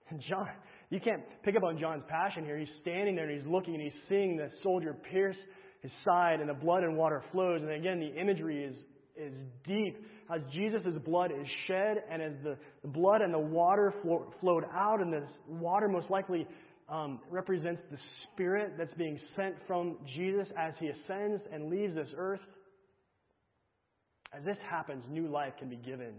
And 0.08 0.22
John, 0.28 0.48
you 0.90 1.00
can't 1.00 1.22
pick 1.44 1.56
up 1.56 1.62
on 1.62 1.78
John's 1.78 2.02
passion 2.08 2.44
here. 2.44 2.58
He's 2.58 2.68
standing 2.82 3.14
there 3.14 3.28
and 3.28 3.38
he's 3.38 3.48
looking 3.50 3.74
and 3.74 3.82
he's 3.82 4.00
seeing 4.08 4.36
the 4.36 4.50
soldier 4.62 4.96
pierce 5.10 5.36
his 5.82 5.92
side 6.04 6.40
and 6.40 6.48
the 6.48 6.54
blood 6.54 6.82
and 6.82 6.96
water 6.96 7.22
flows. 7.32 7.62
And 7.62 7.70
again, 7.70 8.00
the 8.00 8.20
imagery 8.20 8.64
is, 8.64 8.74
is 9.16 9.32
deep 9.66 10.04
as 10.34 10.40
Jesus' 10.52 10.94
blood 11.04 11.30
is 11.30 11.46
shed 11.66 11.98
and 12.10 12.20
as 12.20 12.32
the, 12.42 12.56
the 12.82 12.88
blood 12.88 13.22
and 13.22 13.32
the 13.32 13.38
water 13.38 13.94
flow, 14.02 14.32
flowed 14.40 14.64
out, 14.74 15.00
and 15.00 15.12
the 15.12 15.26
water 15.48 15.88
most 15.88 16.10
likely 16.10 16.46
um, 16.90 17.20
represents 17.30 17.80
the 17.90 17.98
Spirit 18.32 18.74
that's 18.76 18.94
being 18.94 19.18
sent 19.36 19.54
from 19.66 19.96
Jesus 20.14 20.48
as 20.58 20.74
he 20.80 20.88
ascends 20.88 21.40
and 21.52 21.70
leaves 21.70 21.94
this 21.94 22.08
earth. 22.16 22.40
As 24.36 24.44
this 24.44 24.56
happens, 24.68 25.04
new 25.08 25.28
life 25.28 25.52
can 25.58 25.68
be 25.68 25.76
given 25.76 26.14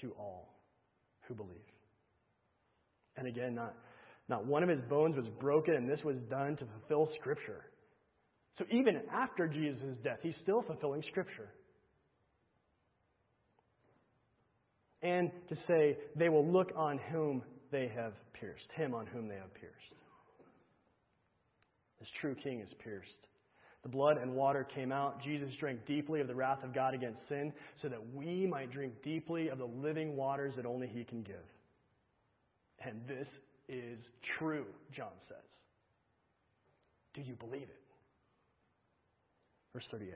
to 0.00 0.12
all 0.18 0.54
who 1.22 1.34
believe. 1.34 1.56
And 3.16 3.26
again, 3.26 3.54
not, 3.54 3.74
not 4.28 4.46
one 4.46 4.62
of 4.62 4.68
his 4.68 4.80
bones 4.88 5.16
was 5.16 5.26
broken, 5.40 5.74
and 5.74 5.88
this 5.88 6.00
was 6.04 6.16
done 6.30 6.56
to 6.56 6.64
fulfill 6.78 7.08
Scripture. 7.20 7.64
So 8.58 8.64
even 8.70 9.00
after 9.12 9.48
Jesus' 9.48 9.96
death, 10.04 10.18
he's 10.22 10.34
still 10.42 10.62
fulfilling 10.62 11.02
Scripture. 11.10 11.48
And 15.02 15.30
to 15.48 15.56
say, 15.66 15.96
they 16.16 16.28
will 16.28 16.46
look 16.46 16.70
on 16.76 16.98
whom 17.10 17.42
they 17.70 17.90
have 17.94 18.12
pierced, 18.38 18.66
him 18.76 18.94
on 18.94 19.06
whom 19.06 19.28
they 19.28 19.36
have 19.36 19.52
pierced. 19.54 20.01
This 22.02 22.10
true 22.20 22.34
king 22.34 22.58
is 22.58 22.68
pierced. 22.82 23.28
The 23.84 23.88
blood 23.88 24.16
and 24.16 24.34
water 24.34 24.66
came 24.74 24.90
out. 24.90 25.22
Jesus 25.22 25.50
drank 25.60 25.86
deeply 25.86 26.20
of 26.20 26.26
the 26.26 26.34
wrath 26.34 26.64
of 26.64 26.74
God 26.74 26.94
against 26.94 27.20
sin 27.28 27.52
so 27.80 27.88
that 27.88 28.00
we 28.12 28.44
might 28.44 28.72
drink 28.72 28.94
deeply 29.04 29.50
of 29.50 29.58
the 29.58 29.66
living 29.66 30.16
waters 30.16 30.52
that 30.56 30.66
only 30.66 30.88
he 30.88 31.04
can 31.04 31.22
give. 31.22 31.36
And 32.84 33.00
this 33.06 33.28
is 33.68 34.00
true, 34.36 34.66
John 34.92 35.12
says. 35.28 35.36
Do 37.14 37.20
you 37.20 37.34
believe 37.34 37.62
it? 37.62 37.80
Verse 39.72 39.84
38. 39.92 40.14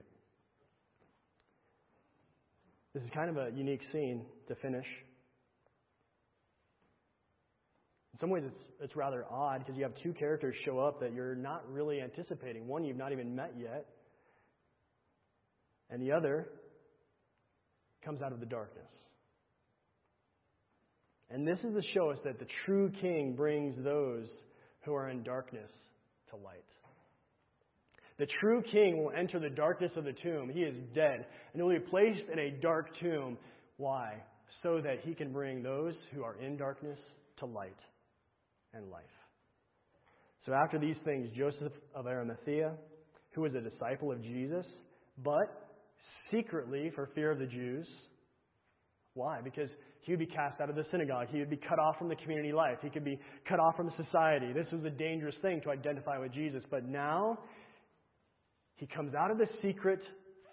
This 2.95 3.03
is 3.05 3.11
kind 3.15 3.31
of 3.31 3.37
a 3.37 3.53
unique 3.55 3.83
scene 3.93 4.23
to 4.49 4.57
finish. 4.57 4.87
In 8.17 8.21
some 8.21 8.31
ways, 8.31 8.45
it's, 8.47 8.65
it's 8.81 8.97
rather 8.97 9.27
odd 9.31 9.59
because 9.59 9.77
you 9.77 9.83
have 9.83 9.93
two 10.03 10.15
characters 10.15 10.55
show 10.65 10.79
up 10.79 11.01
that 11.01 11.13
you're 11.13 11.35
not 11.35 11.71
really 11.71 12.01
anticipating. 12.01 12.67
One 12.67 12.83
you've 12.83 12.97
not 12.97 13.13
even 13.13 13.37
met 13.37 13.53
yet, 13.61 13.85
and 15.91 16.01
the 16.01 16.13
other 16.13 16.49
comes 18.03 18.23
out 18.23 18.33
of 18.33 18.41
the 18.41 18.47
darkness. 18.47 18.89
And 21.29 21.47
this 21.47 21.59
is 21.59 21.75
to 21.75 21.83
show 21.93 22.09
us 22.09 22.17
that 22.25 22.39
the 22.39 22.47
true 22.65 22.91
king 23.03 23.35
brings 23.37 23.75
those 23.85 24.29
who 24.87 24.95
are 24.95 25.11
in 25.11 25.23
darkness 25.23 25.71
to 26.31 26.37
light. 26.37 26.65
The 28.19 28.29
true 28.41 28.63
king 28.73 28.97
will 28.97 29.13
enter 29.15 29.39
the 29.39 29.51
darkness 29.51 29.93
of 29.95 30.05
the 30.05 30.15
tomb. 30.23 30.49
He 30.49 30.61
is 30.61 30.75
dead 30.95 31.27
and 31.53 31.57
he 31.57 31.61
will 31.61 31.79
be 31.79 31.81
placed 31.81 32.31
in 32.33 32.39
a 32.39 32.51
dark 32.63 32.99
tomb. 32.99 33.37
Why? 33.77 34.15
So 34.63 34.81
that 34.81 35.01
he 35.03 35.13
can 35.13 35.35
bring 35.35 35.63
those 35.63 35.93
who 36.15 36.23
are 36.23 36.37
in 36.37 36.57
darkness 36.57 36.99
to 37.41 37.45
light 37.45 37.77
and 38.75 38.91
life. 38.91 39.05
So 40.45 40.53
after 40.53 40.79
these 40.79 40.97
things, 41.05 41.29
Joseph 41.37 41.73
of 41.95 42.07
Arimathea, 42.07 42.73
who 43.33 43.43
was 43.43 43.53
a 43.55 43.61
disciple 43.61 44.13
of 44.13 44.23
Jesus, 44.23 44.65
but 45.25 45.71
secretly 46.31 46.93
for 46.95 47.11
fear 47.15 47.31
of 47.31 47.39
the 47.39 47.47
Jews, 47.47 47.87
why? 49.15 49.41
Because 49.43 49.71
he 50.03 50.13
would 50.13 50.21
be 50.21 50.27
cast 50.27 50.61
out 50.61 50.71
of 50.71 50.77
the 50.77 50.85
synagogue. 50.91 51.29
He 51.31 51.41
would 51.41 51.51
be 51.51 51.57
cut 51.57 51.79
off 51.81 51.99
from 51.99 52.09
the 52.09 52.15
community 52.17 52.53
life. 52.53 52.79
He 52.81 52.91
could 52.91 53.05
be 53.05 53.19
cut 53.49 53.59
off 53.59 53.77
from 53.77 53.91
society. 53.97 54.53
This 54.53 54.67
was 54.71 54.85
a 54.85 54.91
dangerous 54.91 55.35
thing 55.43 55.61
to 55.63 55.71
identify 55.71 56.19
with 56.19 56.33
Jesus. 56.33 56.63
But 56.71 56.85
now, 56.85 57.39
he 58.77 58.87
comes 58.87 59.15
out 59.15 59.31
of 59.33 59.39
the 59.39 59.49
secret 59.63 60.01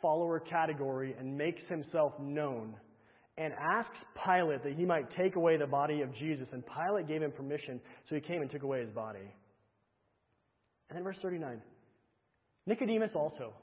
follower 0.02 0.40
category 0.40 1.16
and 1.20 1.38
makes 1.38 1.62
himself 1.70 2.14
known 2.20 2.76
and 3.38 3.54
asks 3.54 3.98
Pilate 4.26 4.64
that 4.64 4.74
he 4.74 4.86
might 4.86 5.10
take 5.18 5.36
away 5.36 5.58
the 5.58 5.68
body 5.68 6.02
of 6.02 6.14
Jesus. 6.16 6.48
And 6.52 6.64
Pilate 6.66 7.08
gave 7.08 7.22
him 7.22 7.32
permission, 7.32 7.80
so 8.08 8.16
he 8.16 8.22
came 8.22 8.42
and 8.42 8.52
took 8.52 8.64
away 8.64 8.82
his 8.82 8.90
body. 8.90 9.34
And 10.90 10.98
then 10.98 11.04
verse 11.04 11.18
39 11.22 11.62
Nicodemus 12.68 13.12
also, 13.16 13.54